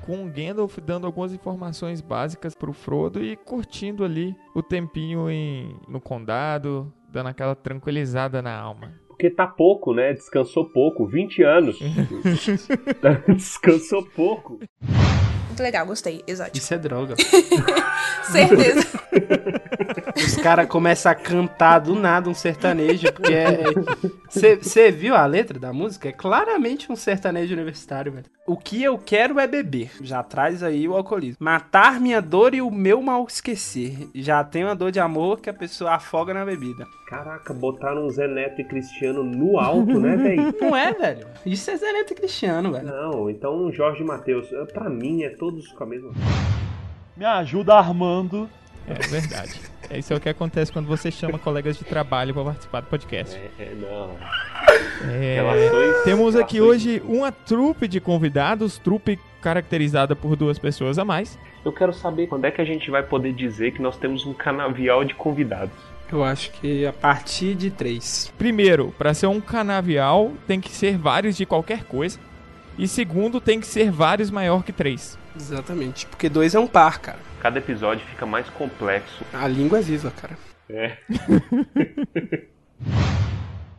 [0.10, 5.76] Com o Gandalf dando algumas informações básicas pro Frodo e curtindo ali o tempinho em,
[5.88, 8.92] no condado, dando aquela tranquilizada na alma.
[9.08, 10.12] Porque tá pouco, né?
[10.14, 11.78] Descansou pouco, 20 anos.
[13.30, 14.58] Descansou pouco.
[15.60, 16.24] Muito legal, gostei.
[16.26, 16.58] Exótico.
[16.58, 17.16] Isso é droga.
[18.32, 18.88] Certeza.
[20.16, 23.58] Os caras começam a cantar do nada um sertanejo, porque é.
[24.30, 26.10] Você viu a letra da música?
[26.10, 28.26] É claramente um sertanejo universitário, velho.
[28.48, 29.92] O que eu quero é beber.
[30.02, 31.38] Já traz aí o alcoolismo.
[31.40, 34.10] Matar minha dor e o meu mal esquecer.
[34.14, 36.86] Já tem uma dor de amor que a pessoa afoga na bebida.
[37.08, 40.56] Caraca, botaram um Zé Neto e Cristiano no alto, né, velho?
[40.62, 41.28] Não é, velho?
[41.46, 42.86] Isso é Zé Neto e Cristiano, velho.
[42.86, 44.48] Não, então Jorge Matheus.
[44.74, 46.12] Pra mim é todos com a mesma.
[47.18, 48.50] Me ajuda, Armando.
[48.88, 49.60] É verdade.
[49.92, 53.36] Isso é o que acontece quando você chama colegas de trabalho para participar do podcast.
[53.36, 54.16] É, é não.
[55.12, 61.00] É, Relações- temos aqui relações- hoje uma trupe de convidados, trupe caracterizada por duas pessoas
[61.00, 61.38] a mais.
[61.66, 64.34] Eu quero saber quando é que a gente vai poder dizer que nós temos um
[64.34, 65.74] canavial de convidados.
[66.12, 68.34] Eu acho que a partir de três.
[68.38, 72.20] Primeiro, para ser um canavial, tem que ser vários de qualquer coisa.
[72.78, 75.18] E segundo, tem que ser vários maior que três.
[75.36, 76.06] Exatamente.
[76.06, 77.20] Porque dois é um par, cara.
[77.42, 79.24] Cada episódio fica mais complexo.
[79.34, 80.38] A língua é viva, cara.
[80.70, 80.98] É.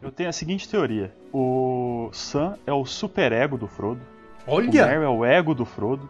[0.03, 4.01] Eu tenho a seguinte teoria: o Sam é o superego do Frodo.
[4.47, 4.85] Olha!
[4.85, 6.09] O Merry é o ego do Frodo.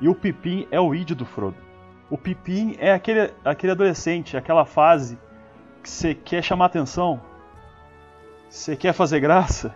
[0.00, 1.56] E o Pippin é o id do Frodo.
[2.10, 5.16] O Pippin é aquele, aquele adolescente, aquela fase
[5.82, 7.20] que você quer chamar atenção,
[8.48, 9.72] você quer fazer graça,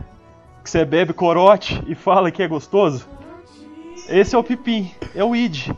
[0.67, 3.09] que você bebe corote e fala que é gostoso.
[4.09, 5.71] Esse é o Pippin, é o id.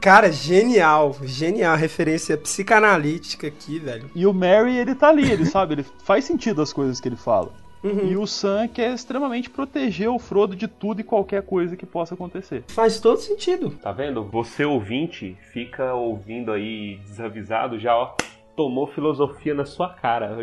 [0.00, 1.14] Cara, genial.
[1.22, 1.76] Genial.
[1.76, 4.10] Referência psicanalítica aqui, velho.
[4.14, 7.16] E o Mary, ele tá ali, ele sabe, ele faz sentido as coisas que ele
[7.16, 7.52] fala.
[7.84, 8.10] Uhum.
[8.10, 12.14] E o Sam quer extremamente proteger o Frodo de tudo e qualquer coisa que possa
[12.14, 12.64] acontecer.
[12.68, 13.70] Faz todo sentido.
[13.82, 14.24] Tá vendo?
[14.24, 18.14] Você ouvinte fica ouvindo aí desavisado já, ó.
[18.60, 20.36] Tomou filosofia na sua cara.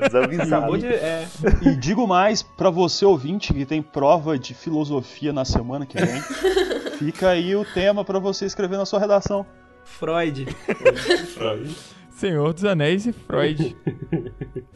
[0.00, 0.54] Desavisado.
[0.54, 0.86] Acabou de.
[0.86, 1.28] É.
[1.60, 6.22] E digo mais, pra você ouvinte que tem prova de filosofia na semana que vem,
[6.96, 9.44] fica aí o tema pra você escrever na sua redação.
[9.84, 10.46] Freud.
[12.08, 13.76] Senhor dos Anéis e Freud.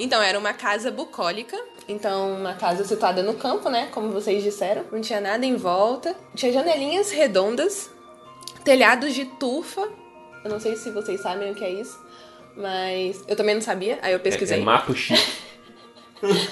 [0.00, 1.56] Então, era uma casa bucólica.
[1.88, 3.88] Então, uma casa situada no campo, né?
[3.90, 4.84] Como vocês disseram.
[4.92, 6.14] Não tinha nada em volta.
[6.36, 7.90] Tinha janelinhas redondas.
[8.62, 9.88] Telhados de tufa.
[10.44, 11.98] Eu não sei se vocês sabem o que é isso.
[12.56, 13.98] Mas eu também não sabia.
[14.02, 14.60] Aí eu É, pesquisei.
[14.60, 15.32] é mato chique.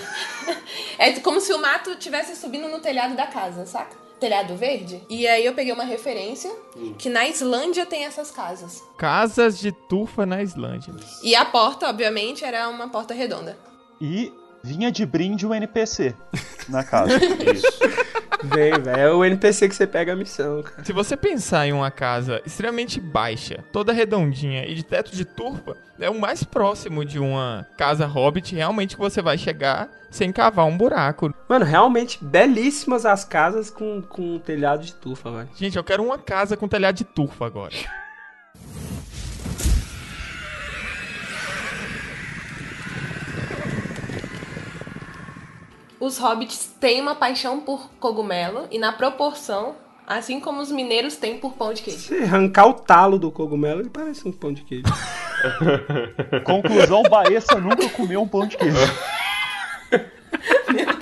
[0.98, 3.96] É como se o mato tivesse subindo no telhado da casa, saca?
[4.18, 5.02] Telhado verde.
[5.10, 6.50] E aí eu peguei uma referência
[6.98, 8.82] que na Islândia tem essas casas.
[8.96, 10.94] Casas de tufa na Islândia.
[11.22, 13.58] E a porta, obviamente, era uma porta redonda.
[14.00, 16.14] E vinha de brinde o NPC
[16.68, 17.12] na casa.
[17.54, 17.66] Isso.
[18.42, 19.00] Vem, velho.
[19.00, 20.84] É o NPC que você pega a missão, cara.
[20.84, 25.76] Se você pensar em uma casa extremamente baixa, toda redondinha e de teto de turfa,
[25.98, 30.66] é o mais próximo de uma casa hobbit realmente que você vai chegar sem cavar
[30.66, 31.32] um buraco.
[31.48, 35.48] Mano, realmente belíssimas as casas com, com telhado de tufa, velho.
[35.54, 37.74] Gente, eu quero uma casa com telhado de turfa agora.
[45.98, 49.74] Os hobbits têm uma paixão por cogumelo e na proporção,
[50.06, 52.00] assim como os mineiros têm por pão de queijo.
[52.00, 54.84] Se arrancar o talo do cogumelo, ele parece um pão de queijo.
[56.44, 58.76] Conclusão, Baessa nunca comeu um pão de queijo.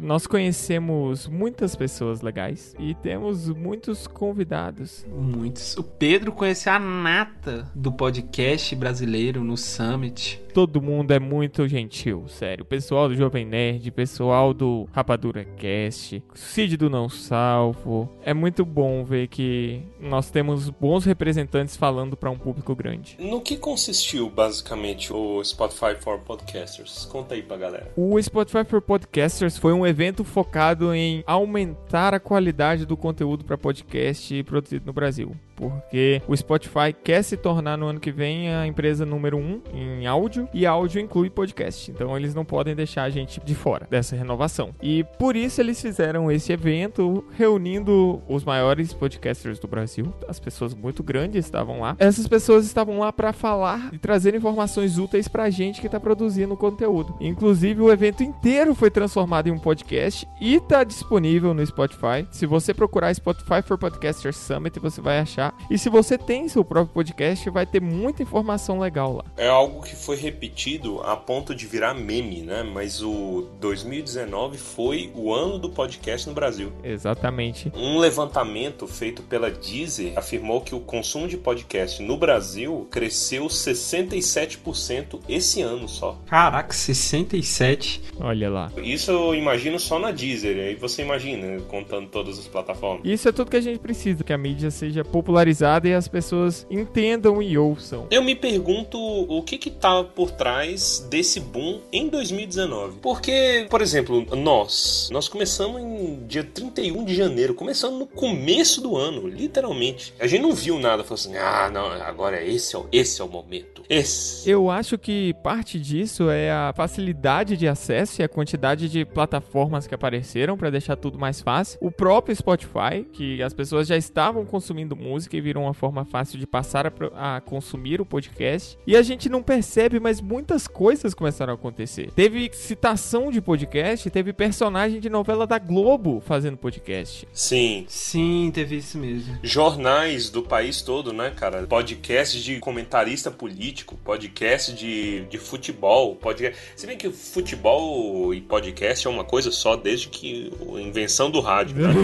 [0.00, 5.04] nós conhecemos muitas pessoas legais e temos muitos convidados.
[5.08, 5.76] Muitos.
[5.76, 10.40] O Pedro conheceu a nata do podcast brasileiro no Summit.
[10.54, 12.64] Todo mundo é muito gentil, sério.
[12.64, 18.10] Pessoal do Jovem Nerd, pessoal do Rapadura Cast, Cid do Não Salvo.
[18.24, 23.16] É muito bom ver que nós temos bons representantes falando para um público grande.
[23.20, 27.04] No que consistiu basicamente o Spotify for Podcasters?
[27.04, 27.92] Conta aí pra galera.
[27.96, 33.58] O Spotify for Podcasters foi um evento focado em aumentar a qualidade do conteúdo para
[33.58, 35.36] podcast produzido no Brasil.
[35.60, 40.06] Porque o Spotify quer se tornar no ano que vem a empresa número um em
[40.06, 41.90] áudio e áudio inclui podcast.
[41.90, 44.74] Então eles não podem deixar a gente de fora dessa renovação.
[44.80, 50.14] E por isso eles fizeram esse evento reunindo os maiores podcasters do Brasil.
[50.26, 51.94] As pessoas muito grandes estavam lá.
[51.98, 56.56] Essas pessoas estavam lá para falar e trazer informações úteis pra gente que tá produzindo
[56.56, 57.14] conteúdo.
[57.20, 62.26] Inclusive o evento inteiro foi transformado em um podcast e tá disponível no Spotify.
[62.30, 65.49] Se você procurar Spotify for Podcasters Summit, você vai achar.
[65.70, 69.24] E se você tem seu próprio podcast, vai ter muita informação legal lá.
[69.36, 72.62] É algo que foi repetido a ponto de virar meme, né?
[72.62, 76.72] Mas o 2019 foi o ano do podcast no Brasil.
[76.82, 77.70] Exatamente.
[77.74, 85.20] Um levantamento feito pela Deezer afirmou que o consumo de podcast no Brasil cresceu 67%
[85.28, 86.18] esse ano só.
[86.26, 88.02] Caraca, 67.
[88.18, 88.72] Olha lá.
[88.76, 93.02] Isso eu imagino só na Deezer, aí você imagina, contando todas as plataformas.
[93.04, 95.04] Isso é tudo que a gente precisa, que a mídia seja
[95.40, 98.06] popularizada e as pessoas entendam e ouçam.
[98.10, 102.98] Eu me pergunto o que que tá por trás desse boom em 2019.
[103.00, 108.96] Porque, por exemplo, nós, nós começamos em dia 31 de janeiro, começando no começo do
[108.96, 110.12] ano, literalmente.
[110.20, 113.28] A gente não viu nada, falou assim: "Ah, não, agora esse é esse é o
[113.28, 113.82] momento".
[113.88, 114.48] Esse.
[114.48, 119.86] Eu acho que parte disso é a facilidade de acesso e a quantidade de plataformas
[119.86, 121.78] que apareceram para deixar tudo mais fácil.
[121.80, 126.38] O próprio Spotify, que as pessoas já estavam consumindo música e viram uma forma fácil
[126.38, 128.78] de passar a, a consumir o podcast.
[128.86, 132.10] E a gente não percebe, mas muitas coisas começaram a acontecer.
[132.12, 137.26] Teve citação de podcast, teve personagem de novela da Globo fazendo podcast.
[137.32, 137.84] Sim.
[137.88, 139.38] Sim, teve isso mesmo.
[139.42, 141.62] Jornais do país todo, né, cara?
[141.66, 146.58] Podcast de comentarista político, podcast de, de futebol, podcast.
[146.76, 151.40] Se bem que futebol e podcast é uma coisa só desde que a invenção do
[151.40, 152.00] rádio, cara.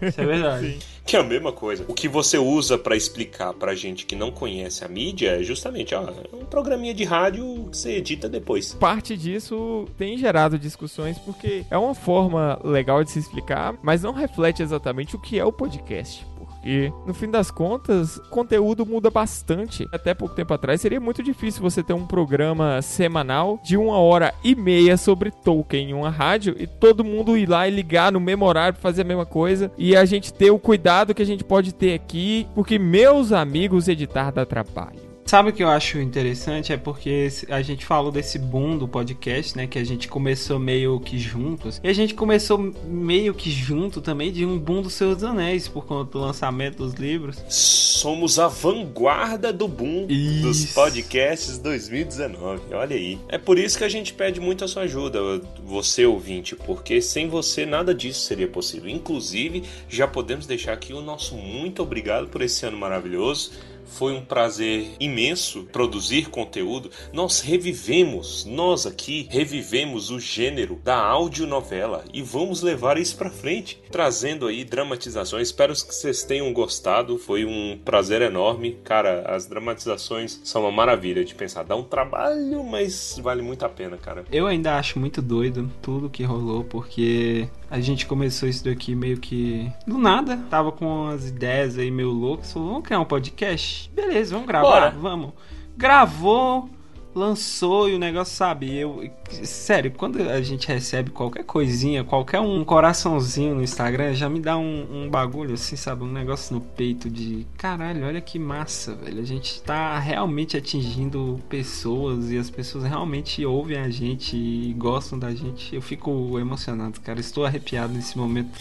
[0.08, 0.78] Isso é verdade.
[1.10, 1.84] Que é a mesma coisa.
[1.88, 5.92] O que você usa pra explicar pra gente que não conhece a mídia é justamente,
[5.92, 8.74] ó, é um programinha de rádio que você edita depois.
[8.74, 14.12] Parte disso tem gerado discussões porque é uma forma legal de se explicar, mas não
[14.12, 16.24] reflete exatamente o que é o podcast.
[16.60, 19.88] Porque, no fim das contas, o conteúdo muda bastante.
[19.92, 24.34] Até pouco tempo atrás seria muito difícil você ter um programa semanal de uma hora
[24.44, 28.20] e meia sobre Tolkien em uma rádio e todo mundo ir lá e ligar no
[28.20, 31.26] mesmo horário pra fazer a mesma coisa e a gente ter o cuidado que a
[31.26, 35.09] gente pode ter aqui, porque meus amigos editar dá trabalho.
[35.24, 36.72] Sabe o que eu acho interessante?
[36.72, 39.66] É porque a gente falou desse boom do podcast, né?
[39.66, 41.80] Que a gente começou meio que juntos.
[41.84, 45.86] E a gente começou meio que junto também de um boom dos Seus Anéis, por
[45.86, 47.44] conta do lançamento dos livros.
[47.48, 50.74] Somos a vanguarda do boom dos Isso.
[50.74, 52.74] podcasts 2019.
[52.74, 53.18] Olha aí.
[53.28, 55.20] É por isso que a gente pede muito a sua ajuda,
[55.62, 58.88] você ouvinte, porque sem você nada disso seria possível.
[58.88, 63.52] Inclusive, já podemos deixar aqui o nosso muito obrigado por esse ano maravilhoso.
[63.90, 66.90] Foi um prazer imenso produzir conteúdo.
[67.12, 73.82] Nós revivemos, nós aqui revivemos o gênero da audionovela e vamos levar isso pra frente,
[73.90, 75.48] trazendo aí dramatizações.
[75.48, 77.18] Espero que vocês tenham gostado.
[77.18, 78.78] Foi um prazer enorme.
[78.84, 81.64] Cara, as dramatizações são uma maravilha de pensar.
[81.64, 84.24] Dá um trabalho, mas vale muito a pena, cara.
[84.30, 89.18] Eu ainda acho muito doido tudo que rolou, porque a gente começou isso daqui meio
[89.18, 90.36] que do nada.
[90.50, 92.52] Tava com umas ideias aí meio loucas.
[92.52, 93.90] Falou, vamos criar um podcast?
[93.94, 94.90] Beleza, vamos gravar, Bora.
[94.90, 95.32] vamos.
[95.76, 96.68] Gravou,
[97.14, 98.76] lançou e o negócio, sabe?
[98.76, 99.10] Eu,
[99.42, 104.56] sério, quando a gente recebe qualquer coisinha, qualquer um coraçãozinho no Instagram, já me dá
[104.56, 106.04] um, um bagulho assim, sabe?
[106.04, 109.20] Um negócio no peito de caralho, olha que massa, velho.
[109.20, 115.18] A gente tá realmente atingindo pessoas e as pessoas realmente ouvem a gente e gostam
[115.18, 115.74] da gente.
[115.74, 117.20] Eu fico emocionado, cara.
[117.20, 118.58] Estou arrepiado nesse momento.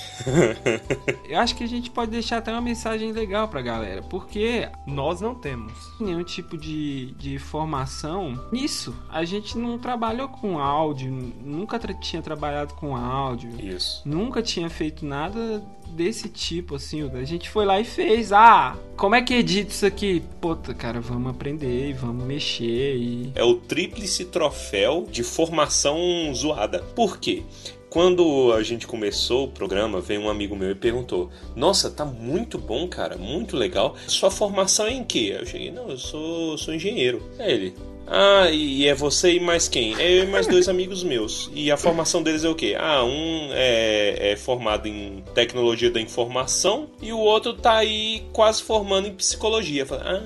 [1.29, 5.21] Eu acho que a gente pode deixar até uma mensagem legal pra galera, porque Nós
[5.21, 5.73] não temos.
[5.99, 8.95] nenhum tipo de, de formação nisso.
[9.09, 11.11] A gente não trabalhou com áudio,
[11.43, 14.01] nunca tra- tinha trabalhado com áudio, Isso.
[14.05, 17.09] nunca tinha feito nada desse tipo, assim.
[17.13, 18.31] A gente foi lá e fez.
[18.31, 20.21] Ah, como é que edita isso aqui?
[20.39, 23.31] Puta, cara, vamos aprender e vamos mexer e.
[23.35, 25.97] É o tríplice troféu de formação
[26.33, 26.79] zoada.
[26.95, 27.43] Por quê?
[27.89, 32.59] Quando a gente começou o programa, veio um amigo meu e perguntou: Nossa, tá muito
[32.59, 33.95] bom, cara, muito legal.
[34.07, 35.35] Sua formação é em quê?
[35.39, 37.19] Eu cheguei: Não, eu sou, sou engenheiro.
[37.39, 37.73] É ele.
[38.09, 39.95] Ah, e é você e mais quem?
[40.01, 41.49] É eu e mais dois amigos meus.
[41.53, 42.75] E a formação deles é o quê?
[42.77, 48.63] Ah, um é, é formado em tecnologia da informação e o outro tá aí quase
[48.63, 49.85] formando em psicologia.
[49.91, 50.21] Ah,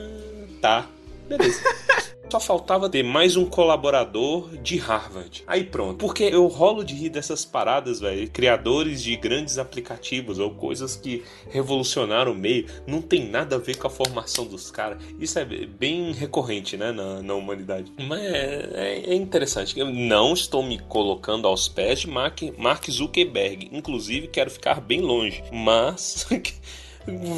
[0.61, 0.88] tá.
[1.27, 1.61] Beleza.
[2.30, 5.43] Só faltava ter mais um colaborador de Harvard.
[5.45, 5.97] Aí pronto.
[5.97, 8.28] Porque eu rolo de rir dessas paradas, velho.
[8.32, 12.65] Criadores de grandes aplicativos ou coisas que revolucionaram o meio.
[12.88, 14.97] Não tem nada a ver com a formação dos caras.
[15.19, 17.91] Isso é bem recorrente, né, na, na humanidade.
[18.07, 19.80] Mas é, é- é interessante.
[19.80, 23.69] Eu não estou me colocando aos pés de Mark, Mark Zuckerberg.
[23.71, 25.43] Inclusive, quero ficar bem longe.
[25.51, 26.26] Mas.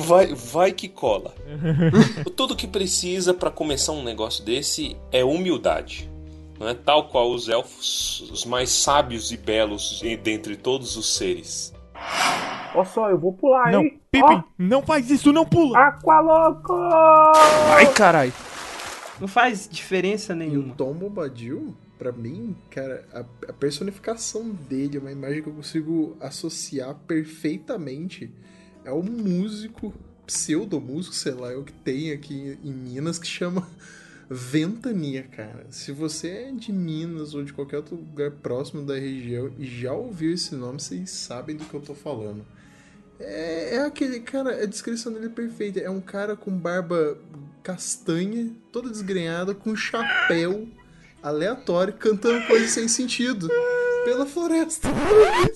[0.05, 1.33] Vai, vai que cola.
[2.35, 6.09] Tudo que precisa para começar um negócio desse é humildade.
[6.59, 6.73] Não é?
[6.73, 11.73] Tal qual os elfos, os mais sábios e belos dentre todos os seres.
[12.73, 13.99] Ó só, eu vou pular, Não, hein?
[14.11, 15.77] Pippin, não faz isso, não pula!
[15.79, 16.73] Aqualoco!
[16.73, 18.33] Ai, carai.
[19.19, 20.75] Não faz diferença nenhuma.
[20.75, 26.17] Tom Bombadil, pra mim, cara, a, a personificação dele é uma imagem que eu consigo
[26.19, 28.29] associar perfeitamente.
[28.85, 29.93] É um músico,
[30.25, 33.67] pseudo-músico, sei lá, é o que tem aqui em Minas, que chama
[34.29, 35.65] Ventania, cara.
[35.71, 39.91] Se você é de Minas ou de qualquer outro lugar próximo da região e já
[39.91, 42.45] ouviu esse nome, vocês sabem do que eu tô falando.
[43.19, 45.79] É, é aquele cara, a descrição dele é perfeita.
[45.79, 47.17] É um cara com barba
[47.63, 50.67] castanha, toda desgrenhada, com chapéu
[51.23, 53.49] aleatório, cantando coisas sem sentido
[54.03, 54.87] pela floresta.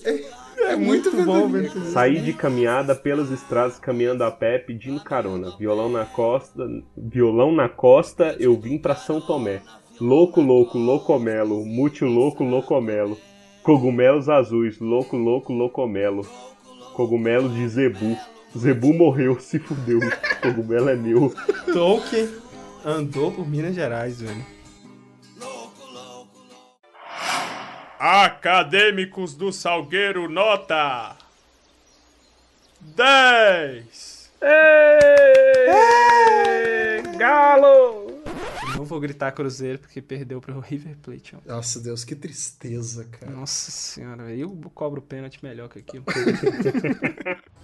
[0.02, 1.70] É, é muito, bom, Ventania.
[1.70, 1.92] velho.
[1.92, 5.56] Saí de caminhada pelas estradas caminhando a pé pedindo carona.
[5.58, 9.60] Violão na costa, violão na costa, eu vim pra São Tomé.
[10.00, 13.18] Louco, louco, loucomelo, mútil louco, loucomelo.
[13.62, 16.26] Cogumelos azuis, louco, louco, loucomelo.
[16.94, 18.16] Cogumelo de Zebu.
[18.56, 20.00] Zebu morreu, se fudeu.
[20.42, 21.32] Cogumelo é meu.
[21.72, 22.28] Tolkien
[22.84, 24.44] andou por Minas Gerais, velho.
[28.12, 31.16] Acadêmicos do Salgueiro, nota
[32.80, 34.32] 10!
[37.16, 38.20] Galo!
[38.74, 41.36] Não vou gritar Cruzeiro porque perdeu pro River Plate.
[41.36, 41.54] ó.
[41.54, 43.30] Nossa, Deus, que tristeza, cara.
[43.30, 44.40] Nossa senhora, velho.
[44.40, 46.04] Eu cobro pênalti melhor que aquilo.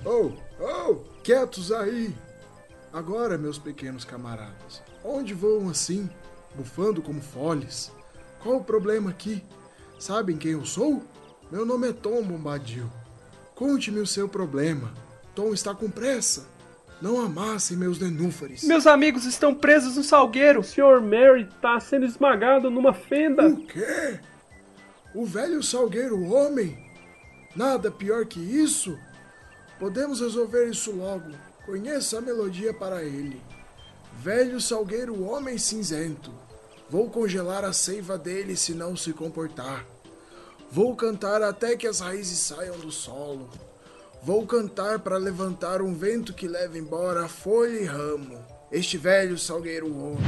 [0.04, 0.30] Oh,
[0.60, 0.94] oh,
[1.24, 2.14] quietos aí!
[2.92, 6.08] Agora, meus pequenos camaradas, onde voam assim,
[6.54, 7.90] bufando como foles?
[8.38, 9.42] Qual o problema aqui?
[9.98, 11.02] Sabem quem eu sou?
[11.50, 12.86] Meu nome é Tom Bombadil.
[13.54, 14.92] Conte-me o seu problema.
[15.34, 16.46] Tom está com pressa.
[17.00, 18.64] Não amassem meus nenúfares.
[18.64, 20.60] Meus amigos estão presos no Salgueiro.
[20.60, 21.00] O Sr.
[21.02, 23.48] Mary tá sendo esmagado numa fenda.
[23.48, 24.18] O quê?
[25.14, 26.78] O velho salgueiro homem?
[27.54, 28.98] Nada pior que isso?
[29.78, 31.30] Podemos resolver isso logo.
[31.64, 33.40] Conheça a melodia para ele.
[34.20, 36.30] Velho salgueiro homem cinzento.
[36.88, 39.84] Vou congelar a seiva dele se não se comportar.
[40.70, 43.50] Vou cantar até que as raízes saiam do solo.
[44.22, 48.38] Vou cantar para levantar um vento que leve embora folha e ramo.
[48.70, 50.18] Este velho salgueiro homem.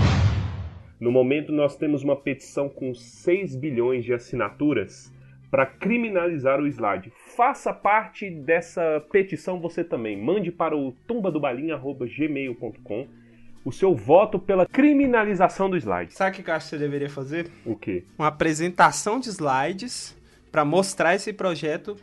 [0.99, 5.13] No momento, nós temos uma petição com 6 bilhões de assinaturas
[5.53, 7.13] para criminalizar o slide.
[7.37, 10.21] Faça parte dessa petição você também.
[10.21, 13.28] Mande para o tumbadobalinha.gmail.com
[13.65, 16.13] o seu voto pela criminalização do slide.
[16.13, 17.51] Sabe o que eu acho que você deveria fazer?
[17.65, 18.05] O quê?
[18.19, 20.17] Uma apresentação de slides
[20.51, 21.97] pra mostrar esse projeto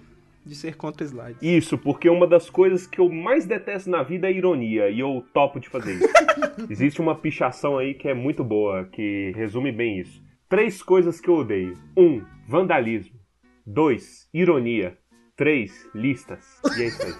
[0.45, 1.41] de ser contra slides.
[1.41, 5.25] Isso, porque uma das coisas que eu mais detesto na vida é ironia, e eu
[5.33, 6.13] topo de fazer isso.
[6.69, 10.23] Existe uma pichação aí que é muito boa, que resume bem isso.
[10.47, 11.75] Três coisas que eu odeio.
[11.97, 13.19] Um, vandalismo.
[13.65, 14.95] Dois, ironia.
[15.35, 16.61] Três, listas.
[16.77, 17.13] E é isso aí.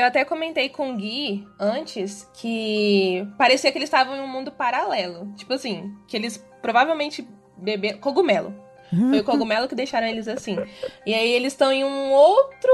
[0.00, 4.50] Eu até comentei com o Gui antes que parecia que eles estavam em um mundo
[4.50, 5.30] paralelo.
[5.36, 7.26] Tipo assim, que eles provavelmente
[7.56, 7.98] beberam.
[7.98, 8.54] Cogumelo.
[9.10, 10.56] Foi o cogumelo que deixaram eles assim.
[11.06, 12.72] E aí eles estão em um outro.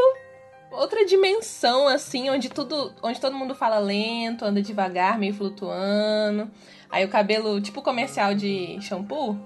[0.71, 2.95] Outra dimensão, assim, onde tudo.
[3.03, 6.51] Onde todo mundo fala lento, anda devagar, meio flutuando.
[6.89, 9.37] Aí o cabelo, tipo comercial de shampoo.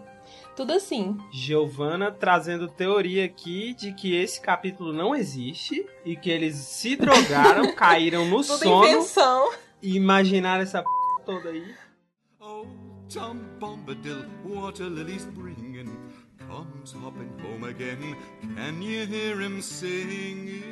[0.60, 1.16] Tudo assim.
[1.30, 7.72] Giovana trazendo teoria aqui de que esse capítulo não existe e que eles se drogaram,
[7.74, 9.52] caíram no Tudo sono invenção.
[9.80, 10.88] e imaginaram essa p
[11.24, 11.64] toda aí.
[12.38, 15.96] Tom Bombadil, water lilies bringing,
[16.46, 18.14] comes hopping home again.
[18.54, 20.62] Can you hear him singing?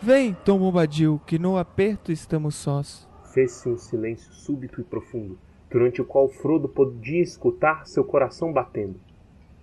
[0.00, 3.06] Vem, Tom Bombadil, que no aperto estamos sós.
[3.34, 5.38] Fez-se um silêncio súbito e profundo.
[5.74, 8.94] Durante o qual Frodo podia escutar seu coração batendo.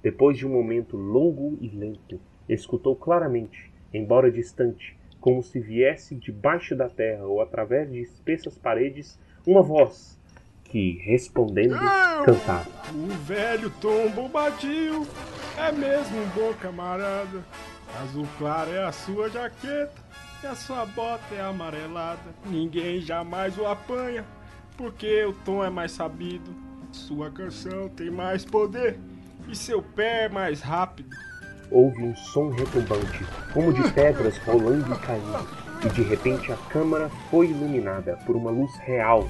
[0.04, 6.76] Depois de um momento longo e lento, escutou claramente, embora distante, como se viesse debaixo
[6.76, 10.20] da terra ou através de espessas paredes, uma voz
[10.66, 11.78] que, respondendo,
[12.26, 12.68] cantava.
[12.94, 15.08] O velho tombo batiu,
[15.58, 17.42] é mesmo um bom camarada.
[18.04, 19.94] Azul claro é a sua jaqueta
[20.44, 22.36] e a sua bota é amarelada.
[22.48, 24.26] Ninguém jamais o apanha,
[24.82, 26.52] porque o tom é mais sabido.
[26.92, 29.00] Sua canção tem mais poder
[29.48, 31.16] e seu pé é mais rápido.
[31.70, 33.24] Houve um som retumbante,
[33.54, 35.48] como de pedras rolando e caindo,
[35.86, 39.30] e de repente a câmara foi iluminada por uma luz real,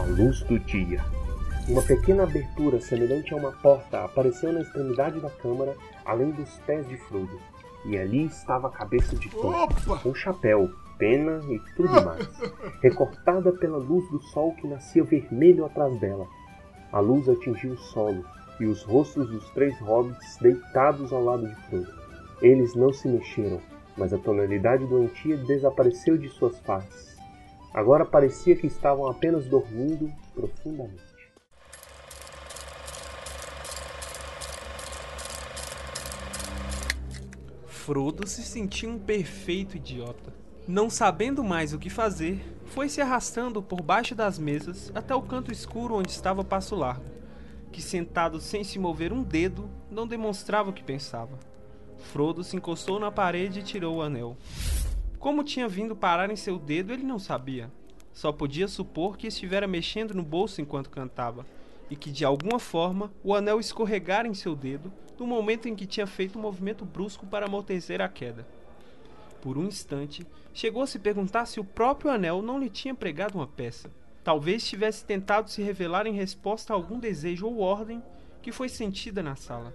[0.00, 1.04] a luz do dia.
[1.68, 6.88] Uma pequena abertura semelhante a uma porta apareceu na extremidade da câmara, além dos pés
[6.88, 7.38] de Frodo,
[7.84, 9.68] e ali estava a cabeça de Tom,
[10.02, 10.68] com chapéu,
[10.98, 12.28] pena e tudo mais,
[12.82, 16.26] recortada pela luz do sol que nascia vermelho atrás dela.
[16.92, 18.24] A luz atingiu o solo
[18.60, 21.94] e os rostos dos três hobbits deitados ao lado de Frodo.
[22.42, 23.60] Eles não se mexeram,
[23.96, 27.16] mas a tonalidade doentia desapareceu de suas faces.
[27.72, 31.08] Agora parecia que estavam apenas dormindo profundamente.
[37.66, 40.47] Frodo se sentia um perfeito idiota.
[40.68, 45.22] Não sabendo mais o que fazer, foi se arrastando por baixo das mesas até o
[45.22, 47.06] canto escuro onde estava Passo Largo,
[47.72, 51.38] que sentado sem se mover um dedo, não demonstrava o que pensava.
[51.96, 54.36] Frodo se encostou na parede e tirou o anel.
[55.18, 57.72] Como tinha vindo parar em seu dedo, ele não sabia.
[58.12, 61.46] Só podia supor que estivera mexendo no bolso enquanto cantava,
[61.88, 65.86] e que de alguma forma o anel escorregara em seu dedo no momento em que
[65.86, 68.57] tinha feito um movimento brusco para amortecer a queda.
[69.40, 73.38] Por um instante, chegou a se perguntar se o próprio anel não lhe tinha pregado
[73.38, 73.90] uma peça.
[74.24, 78.02] Talvez tivesse tentado se revelar em resposta a algum desejo ou ordem
[78.42, 79.74] que foi sentida na sala.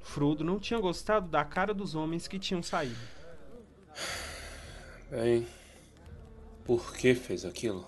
[0.00, 2.98] Frodo não tinha gostado da cara dos homens que tinham saído.
[5.10, 5.46] Bem,
[6.64, 7.86] por que fez aquilo?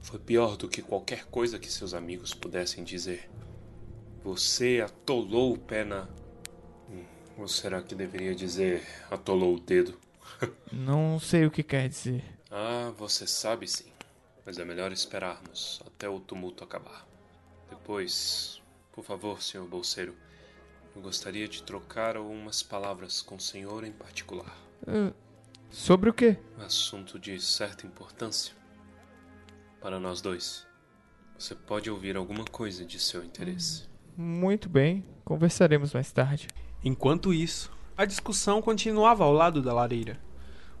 [0.00, 3.28] Foi pior do que qualquer coisa que seus amigos pudessem dizer.
[4.22, 6.08] Você atolou o pé na.
[7.36, 9.98] Hum, Ou será que deveria dizer atolou o dedo?
[10.72, 12.24] Não sei o que quer dizer.
[12.50, 13.86] Ah, você sabe sim.
[14.44, 17.06] Mas é melhor esperarmos até o tumulto acabar.
[17.68, 18.62] Depois,
[18.92, 20.14] por favor, senhor bolseiro,
[20.94, 24.56] eu gostaria de trocar algumas palavras com o senhor em particular.
[24.86, 25.12] Ah,
[25.70, 26.38] sobre o quê?
[26.58, 28.54] Assunto de certa importância.
[29.80, 30.66] Para nós dois.
[31.38, 33.84] Você pode ouvir alguma coisa de seu interesse.
[34.16, 36.48] Muito bem, conversaremos mais tarde.
[36.84, 40.18] Enquanto isso, a discussão continuava ao lado da lareira.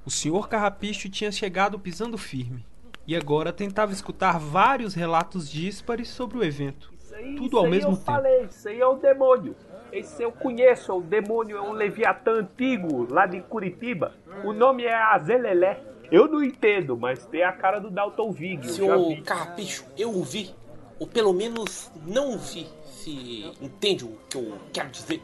[0.04, 2.64] O senhor Carrapicho tinha chegado pisando firme
[3.06, 6.92] e agora tentava escutar vários relatos díspares sobre o evento.
[7.36, 8.04] Tudo ao aí mesmo eu tempo.
[8.04, 9.56] falei, isso aí é o demônio.
[9.90, 14.14] Esse eu conheço, o demônio é um leviatã antigo, lá de Curitiba.
[14.44, 15.80] O nome é Azelelé.
[16.10, 18.68] Eu não entendo, mas tem a cara do Dalton Vig.
[18.68, 19.22] Senhor.
[19.22, 20.54] Carrapicho, eu o vi.
[20.98, 25.22] Ou pelo menos não o vi, se entende o que eu quero dizer.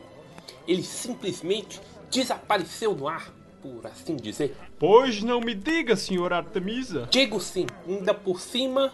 [0.66, 4.56] Ele simplesmente desapareceu no ar, por assim dizer.
[4.78, 7.08] Pois não me diga, senhor Artemisa.
[7.10, 8.92] Digo sim, ainda por cima,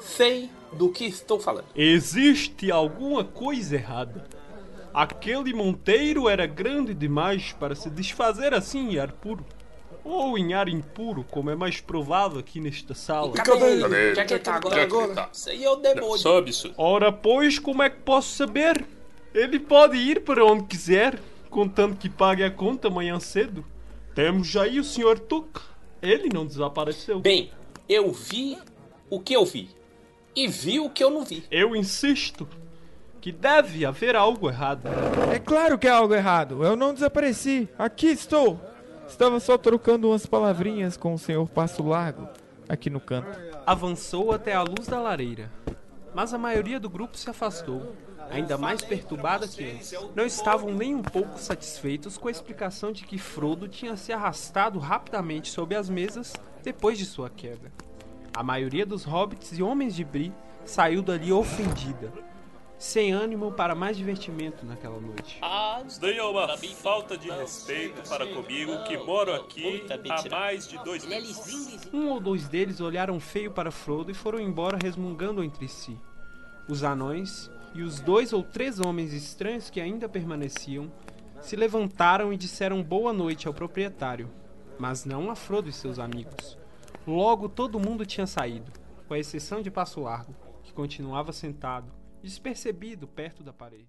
[0.00, 1.66] sei do que estou falando.
[1.74, 4.26] Existe alguma coisa errada.
[4.92, 9.44] Aquele Monteiro era grande demais para se desfazer assim em ar puro.
[10.02, 13.32] Ou em ar impuro, como é mais provável aqui nesta sala.
[13.32, 14.14] Cadê ele?
[14.14, 15.28] Já que ele tá agora, agora.
[15.32, 16.36] Isso aí é o demônio.
[16.38, 16.74] absurdo.
[16.78, 18.84] Ora, pois, como é que posso saber?
[19.34, 21.18] Ele pode ir para onde quiser,
[21.48, 23.64] contanto que pague a conta amanhã cedo.
[24.14, 25.18] Temos já aí o Sr.
[25.18, 25.62] Tuca.
[26.02, 27.20] Ele não desapareceu.
[27.20, 27.50] Bem,
[27.88, 28.58] eu vi
[29.08, 29.70] o que eu vi.
[30.34, 31.44] E vi o que eu não vi.
[31.50, 32.48] Eu insisto
[33.20, 34.88] que deve haver algo errado.
[35.32, 36.64] É claro que é algo errado.
[36.64, 37.68] Eu não desapareci.
[37.78, 38.58] Aqui estou.
[39.06, 42.28] Estava só trocando umas palavrinhas com o senhor Passo Largo,
[42.68, 43.38] aqui no canto.
[43.66, 45.50] Avançou até a luz da lareira,
[46.14, 47.92] mas a maioria do grupo se afastou,
[48.30, 49.94] ainda mais perturbada que antes.
[50.14, 54.78] Não estavam nem um pouco satisfeitos com a explicação de que Frodo tinha se arrastado
[54.78, 57.72] rapidamente sob as mesas depois de sua queda.
[58.34, 60.32] A maioria dos hobbits e homens de Bri
[60.64, 62.12] saiu dali ofendida,
[62.78, 65.38] sem ânimo para mais divertimento naquela noite.
[65.42, 71.04] Ah, é uma falta de respeito para comigo que moro aqui há mais de dois
[71.04, 71.90] meses.
[71.92, 75.98] Um ou dois deles olharam feio para Frodo e foram embora resmungando entre si.
[76.68, 80.90] Os anões e os dois ou três homens estranhos que ainda permaneciam
[81.40, 84.30] se levantaram e disseram boa noite ao proprietário,
[84.78, 86.58] mas não a Frodo e seus amigos.
[87.06, 88.70] Logo todo mundo tinha saído,
[89.08, 91.90] com a exceção de Passo Largo, que continuava sentado,
[92.22, 93.88] despercebido perto da parede.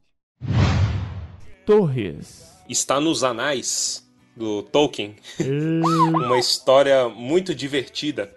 [1.66, 2.58] Torres.
[2.70, 5.18] Está nos anais do Tolkien
[6.16, 8.34] uma história muito divertida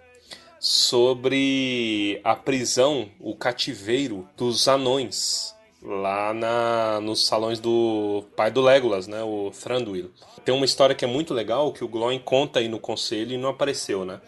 [0.65, 9.05] sobre a prisão, o cativeiro dos anões lá na, nos salões do pai do Legolas,
[9.05, 10.09] né, o Thranduil.
[10.43, 13.37] Tem uma história que é muito legal que o Glóin conta aí no conselho e
[13.37, 14.19] não apareceu, né?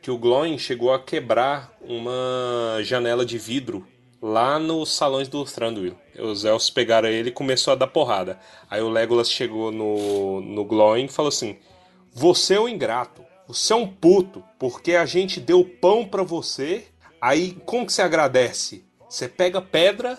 [0.00, 3.86] Que o Glóin chegou a quebrar uma janela de vidro
[4.22, 5.98] lá nos salões do Thranduil.
[6.18, 8.40] Os elfos pegaram ele e começou a dar porrada.
[8.70, 11.58] Aí o Legolas chegou no, no Glóin e falou assim:
[12.14, 16.84] Você é o ingrato, você é um puto, porque a gente deu pão pra você.
[17.20, 18.84] Aí como que você agradece?
[19.08, 20.18] Você pega pedra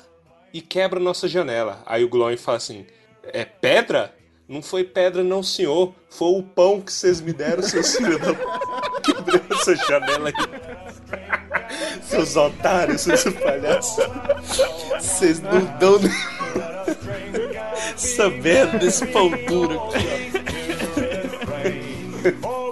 [0.53, 1.82] e quebra nossa janela.
[1.86, 2.86] Aí o Glóin fala assim:
[3.23, 4.15] É pedra?
[4.47, 5.93] Não foi pedra, não, senhor.
[6.09, 8.34] Foi o pão que vocês me deram, seus filhos da.
[9.01, 10.36] Quebrei essa janela aí.
[12.01, 14.05] Seus otários, seus palhaços.
[14.99, 16.11] Vocês não dão nem.
[17.95, 18.30] Essa
[18.80, 20.32] desse pão duro aqui,
[22.43, 22.64] ó.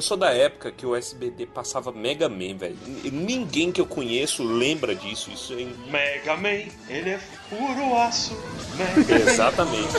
[0.00, 2.78] Eu sou da época que o SBT passava Mega Man, velho.
[3.12, 5.30] Ninguém que eu conheço lembra disso.
[5.30, 5.90] Isso é.
[5.90, 7.20] Mega Man, ele é
[7.50, 8.34] puro aço.
[8.78, 9.30] Mega Man.
[9.30, 9.92] Exatamente.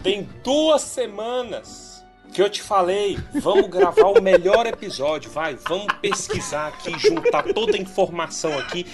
[0.00, 1.87] Tem duas semanas
[2.38, 7.76] que eu te falei, vamos gravar o melhor episódio, vai, vamos pesquisar aqui, juntar toda
[7.76, 8.86] a informação aqui.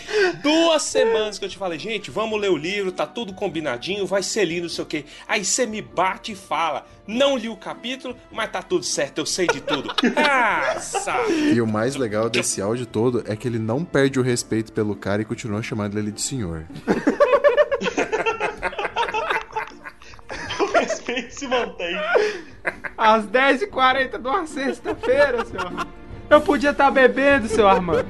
[0.43, 4.23] Duas semanas que eu te falei, gente, vamos ler o livro, tá tudo combinadinho, vai
[4.23, 5.05] ser lindo, não sei o quê.
[5.29, 9.27] Aí você me bate e fala, não li o capítulo, mas tá tudo certo, eu
[9.27, 9.95] sei de tudo.
[10.17, 10.77] Ah?
[11.53, 14.97] E o mais legal desse áudio todo é que ele não perde o respeito pelo
[14.97, 16.65] cara e continua chamando ele de senhor.
[21.31, 21.97] Se mantém.
[22.97, 25.87] Às 10h40 de uma sexta-feira, Armando.
[26.31, 28.07] Eu podia estar bebendo, seu Armando.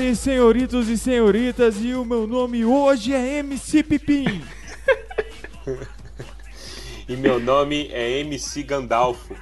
[0.00, 4.42] Almares, senhoritos e senhoritas, e o meu nome hoje é MC Pipim.
[7.06, 9.36] E meu nome é MC Gandalfo.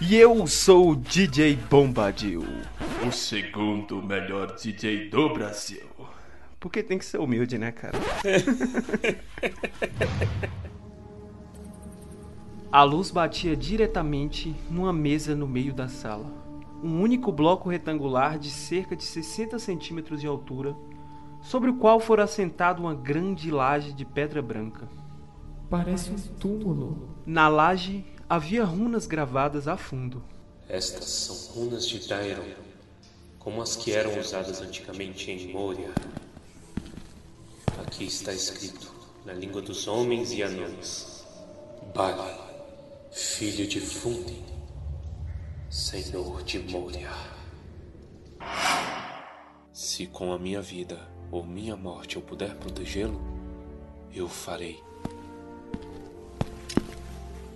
[0.00, 2.42] E eu sou o DJ Bombadil.
[3.06, 5.84] O segundo melhor DJ do Brasil.
[6.58, 7.98] Porque tem que ser humilde, né, cara?
[12.72, 16.43] A luz batia diretamente numa mesa no meio da sala.
[16.84, 20.76] Um único bloco retangular de cerca de 60 centímetros de altura,
[21.40, 24.86] sobre o qual fora assentada uma grande laje de pedra branca.
[25.70, 27.16] Parece um túmulo.
[27.24, 30.22] Na laje havia runas gravadas a fundo.
[30.68, 32.52] Estas são runas de Dairon,
[33.38, 35.90] como as que eram usadas antigamente em Moria.
[37.80, 38.92] Aqui está escrito,
[39.24, 41.24] na língua dos homens e anões:
[41.94, 42.38] Bali,
[43.10, 44.53] filho de Fundin,
[45.74, 47.10] senhor de Moria.
[49.72, 51.00] Se com a minha vida
[51.32, 53.20] ou minha morte eu puder protegê-lo,
[54.14, 54.80] eu farei.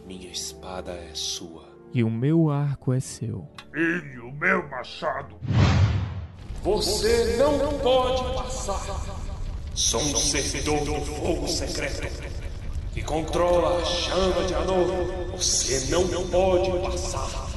[0.04, 1.68] Minha espada é sua.
[1.94, 3.46] E o meu arco é seu.
[3.72, 5.36] E o meu machado.
[6.64, 8.82] Você não pode passar.
[9.76, 12.08] Sou um servidor do fogo secreto
[12.92, 15.36] que controla a chama de Anor.
[15.36, 17.47] Você não pode passar.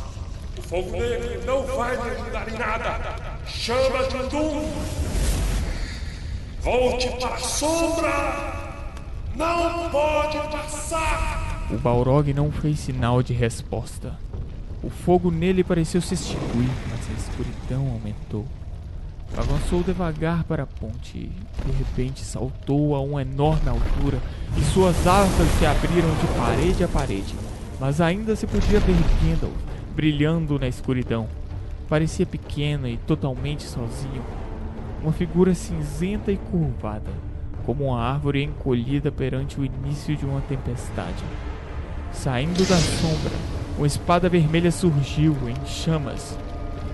[0.58, 3.16] O fogo negro não vai me ajudar em nada.
[3.46, 4.70] Chama Doom.
[6.60, 8.62] Volte para a sombra.
[9.36, 11.68] Não pode passar.
[11.72, 14.20] O Balrog não fez sinal de resposta.
[14.84, 18.46] O fogo nele pareceu se extinguir, mas a escuridão aumentou.
[19.38, 21.32] Avançou devagar para a ponte e,
[21.66, 24.20] de repente, saltou a uma enorme altura
[24.58, 27.34] e suas asas se abriram de parede a parede,
[27.80, 31.28] mas ainda se podia ver Gandalf brilhando na escuridão.
[31.90, 34.24] Parecia pequeno e totalmente sozinho,
[35.04, 37.12] uma figura cinzenta e curvada,
[37.66, 41.24] como uma árvore encolhida perante o início de uma tempestade.
[42.14, 43.32] Saindo da sombra,
[43.78, 46.38] uma espada vermelha surgiu em chamas.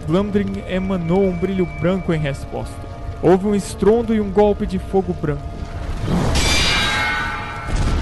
[0.07, 2.75] Glamdring emanou um brilho branco em resposta.
[3.21, 5.43] Houve um estrondo e um golpe de fogo branco.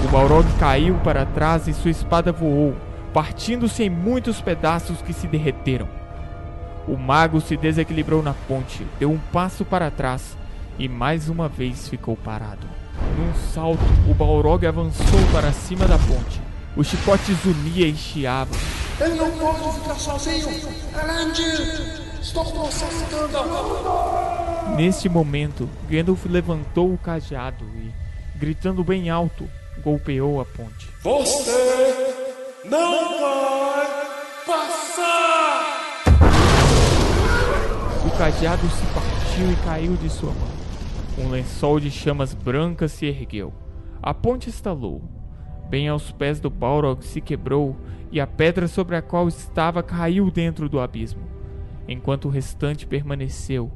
[0.04, 2.76] O Balrog caiu para trás e sua espada voou,
[3.16, 5.88] partindo-se em muitos pedaços que se derreteram.
[6.86, 10.36] O mago se desequilibrou na ponte, deu um passo para trás
[10.78, 12.66] e mais uma vez ficou parado.
[13.16, 16.42] Num salto, o Balrog avançou para cima da ponte.
[16.76, 18.54] O chicote zunia e chiava.
[19.00, 20.50] Ele não pode ficar sozinho!
[20.50, 22.20] Elendil!
[22.20, 24.76] Estou ficando!
[24.76, 27.90] Neste momento, Gandalf levantou o cajado e,
[28.38, 29.48] gritando bem alto,
[29.82, 30.90] golpeou a ponte.
[31.02, 31.95] Você
[32.70, 33.86] não vai
[34.46, 36.04] passar!
[38.06, 40.56] O cajado se partiu e caiu de sua mão.
[41.18, 43.52] Um lençol de chamas brancas se ergueu.
[44.02, 45.02] A ponte estalou.
[45.68, 47.76] Bem aos pés do Balrog se quebrou
[48.12, 51.22] e a pedra sobre a qual estava caiu dentro do abismo,
[51.88, 53.72] enquanto o restante permaneceu,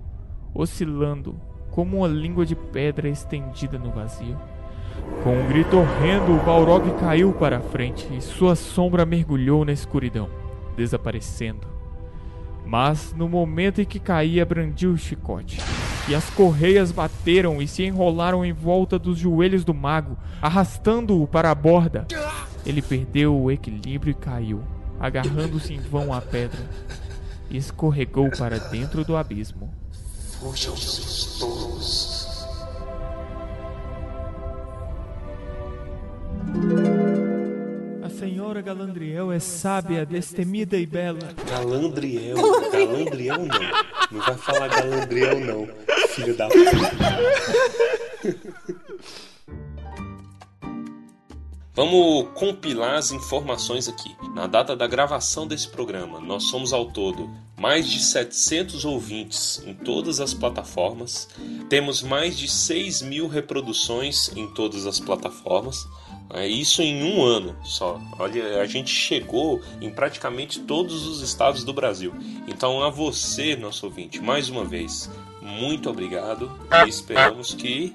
[0.54, 4.38] oscilando como uma língua de pedra estendida no vazio.
[5.22, 9.72] Com um grito horrendo, o Balrog caiu para a frente e sua sombra mergulhou na
[9.72, 10.30] escuridão,
[10.76, 11.68] desaparecendo.
[12.64, 15.60] Mas no momento em que caía, brandiu o chicote,
[16.08, 21.50] e as correias bateram e se enrolaram em volta dos joelhos do mago, arrastando-o para
[21.50, 22.06] a borda.
[22.64, 24.62] Ele perdeu o equilíbrio e caiu,
[24.98, 26.60] agarrando-se em vão à pedra,
[27.50, 29.70] e escorregou para dentro do abismo.
[30.38, 32.19] Fujam, seus
[38.20, 41.34] senhora Galandriel é sábia, destemida e bela.
[41.48, 42.36] Galandriel.
[42.70, 43.48] Galandriel não.
[44.12, 45.66] Não vai falar Galandriel não.
[46.08, 46.70] Filho da puta.
[51.72, 54.14] Vamos compilar as informações aqui.
[54.34, 59.74] Na data da gravação desse programa, nós somos ao todo mais de 700 ouvintes em
[59.74, 61.28] todas as plataformas.
[61.68, 65.86] Temos mais de 6 mil reproduções em todas as plataformas.
[66.32, 68.00] É isso em um ano só.
[68.18, 72.14] Olha, a gente chegou em praticamente todos os estados do Brasil.
[72.46, 75.10] Então, a você, nosso ouvinte, mais uma vez,
[75.42, 76.50] muito obrigado
[76.84, 77.94] e esperamos que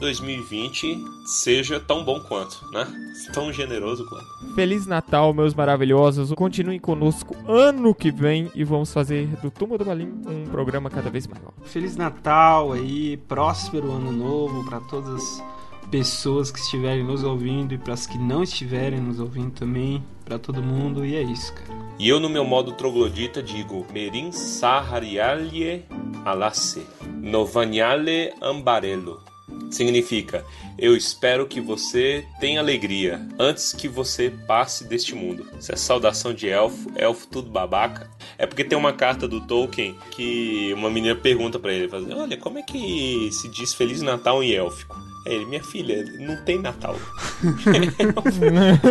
[0.00, 2.86] 2020 seja tão bom quanto, né?
[3.32, 4.54] Tão generoso quanto.
[4.54, 6.32] Feliz Natal, meus maravilhosos.
[6.32, 11.10] Continuem conosco ano que vem e vamos fazer do Tumba do Balim um programa cada
[11.10, 11.52] vez maior.
[11.64, 15.53] Feliz Natal aí, próspero ano novo para todas as
[15.94, 20.40] pessoas que estiverem nos ouvindo e para as que não estiverem nos ouvindo também, para
[20.40, 21.72] todo mundo e é isso, cara.
[22.00, 25.84] E eu no meu modo troglodita digo Merin Saharialye
[26.24, 26.84] Alasse
[27.22, 29.22] Novaniale Ambarello.
[29.70, 30.44] Significa,
[30.76, 35.46] eu espero que você tenha alegria antes que você passe deste mundo.
[35.60, 38.10] Isso é saudação de elfo, elfo tudo babaca.
[38.36, 42.36] É porque tem uma carta do Tolkien que uma menina pergunta para ele, fala, olha,
[42.36, 45.13] como é que se diz Feliz Natal em élfico?
[45.26, 46.96] Aí ele, minha filha, não tem Natal.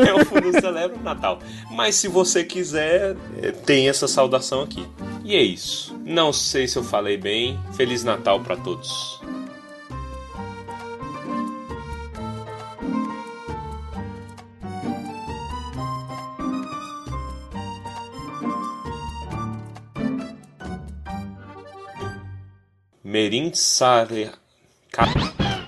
[0.07, 1.39] elfo não celebra o Natal.
[1.71, 4.87] Mas se você quiser, eh, tem essa saudação aqui.
[5.23, 5.95] E é isso.
[6.03, 7.59] Não sei se eu falei bem.
[7.75, 9.21] Feliz Natal para todos.
[23.03, 24.31] Merin Sare...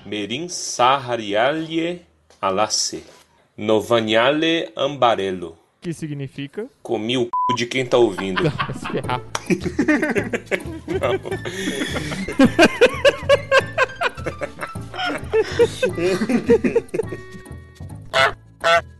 [0.06, 2.02] Merin Saharialye
[2.40, 3.02] Alasse
[3.58, 6.68] Novaniale Ambarello Que significa?
[6.80, 7.28] Comi o c...
[7.56, 8.40] de quem tá ouvindo.
[11.00, 11.18] Não.